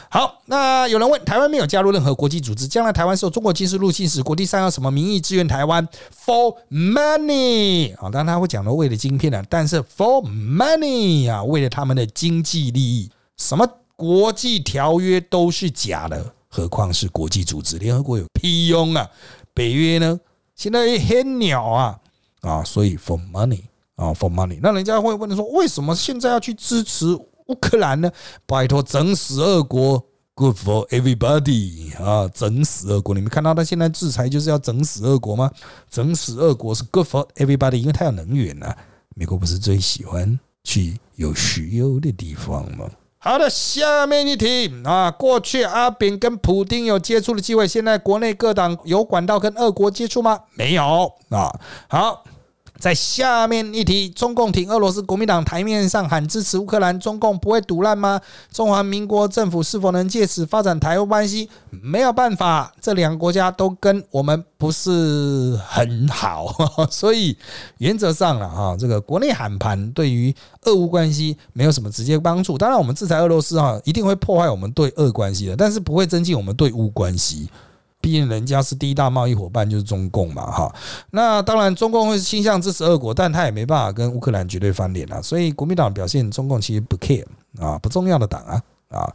[0.07, 5.85] 好，那有人问，台湾没有加入任何国际组织，将来台湾受中国军事入侵时，国际上要什么名义支援台湾
[6.23, 16.33] ？For money 啊，当然他会讲到为了晶片啊，但是 For money 啊，为了他们的经济利益，什么国际条约都是假的。
[16.57, 19.07] 何况是国际组织，联合国有屁用啊！
[19.53, 20.19] 北约呢，
[20.55, 21.99] 现在也黑鸟啊
[22.41, 23.61] 啊，所以 for money
[23.95, 28.11] 啊，for money，那人家会问你说，为什么现在要去支持乌克兰呢？
[28.47, 30.03] 拜托，整死俄国
[30.33, 33.13] ，good for everybody 啊，整死俄国！
[33.13, 35.51] 你们看到他现在制裁就是要整死俄国吗？
[35.89, 38.75] 整死俄国是 good for everybody，因为他有能源啊。
[39.15, 42.87] 美国不是最喜欢去有石油的地方吗？
[43.19, 50.39] 好的，下面一题啊，过去阿炳跟普丁有接触的机会，现在国内各党有管道跟俄国接触吗？
[50.53, 51.51] 没有啊。
[51.87, 52.23] 好。
[52.79, 58.21] 在下面一题，中共挺俄罗斯，国民党台面上喊支持乌克兰，中共不会堵烂吗？
[58.51, 61.49] 中华民国政府是否能借此发展台湾关系？
[61.69, 66.53] 没有办法，这两个国家都跟我们不是很好，
[66.91, 67.35] 所以
[67.79, 72.57] 原则上了哈，这个国内喊盘对于俄乌关系没有什么直接帮助。
[72.57, 77.49] 当然，我们制裁俄罗斯哈，一定会破坏我们对俄关系的，但是不会增进我们对乌关系。
[78.07, 80.73] 毕竟人家是第一大贸易伙伴，就是中共嘛，哈。
[81.11, 85.21] 那当然，中共会倾向支持俄国，但他也没办法跟乌克兰绝对翻脸啊。
[85.21, 87.25] 所以国民党表现，中共其实不 care
[87.59, 89.13] 啊，不重要的党啊啊。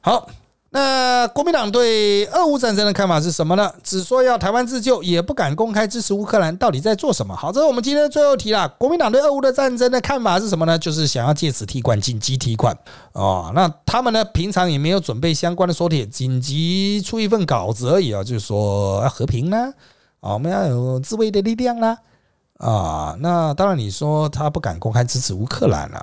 [0.00, 0.26] 好。
[0.72, 3.72] 那国民党对俄乌战争的看法是什么呢？
[3.82, 7.34] 只说要台湾自救，也不敢公开支持乌克兰，到底在做什么？
[7.34, 8.68] 好，这是我们今天的最后题了。
[8.78, 10.78] 国民党对俄乌的战争的看法是什么呢？
[10.78, 12.72] 就是想要借此提款、紧急提款
[13.14, 13.50] 哦。
[13.52, 19.72] 那他们呢，平常也没有准备相关的说帖，紧急出一份稿子而已啊，就是说要和平呢，
[20.20, 21.98] 啊，我们要有自卫的力量啦，
[22.58, 26.00] 啊，那当然你说他不敢公开支持乌克兰了。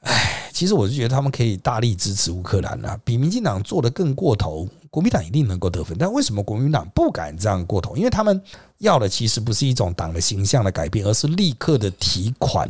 [0.00, 5.96] 唉，其实我是觉得他们可以大力支持乌克兰啊，比民进党做的更过头，国民党一定能够得分。
[5.98, 7.96] 但为什么国民党不敢这样过头？
[7.96, 8.42] 因为他们
[8.78, 12.68] 要的其实不是一种党的形象的改变，而是立刻的提款。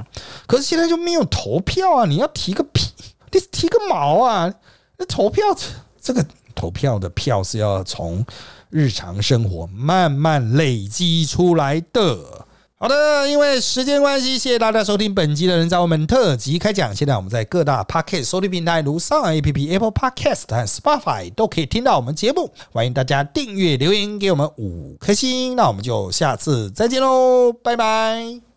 [0.49, 2.05] 可是现在就没有投票啊！
[2.05, 2.89] 你要提个屁，
[3.31, 4.53] 你提个毛啊！
[4.99, 5.45] 那投票
[6.03, 8.27] 这个投票的票是要从
[8.71, 12.47] 日常生活慢慢累积出来的。
[12.83, 16.97] 好的，因为时间关系，谢谢大家收听本集的人在我们特辑开讲。
[16.97, 22.51] 现在我们在各大 Podcast 收听平台，如上 A P P、Apple Podcast 和 Spotify 都可以听到我们节目。
[22.73, 25.55] 欢迎大家订阅、留言给我们五颗星。
[25.57, 28.50] 那我们就下次再见喽，拜拜。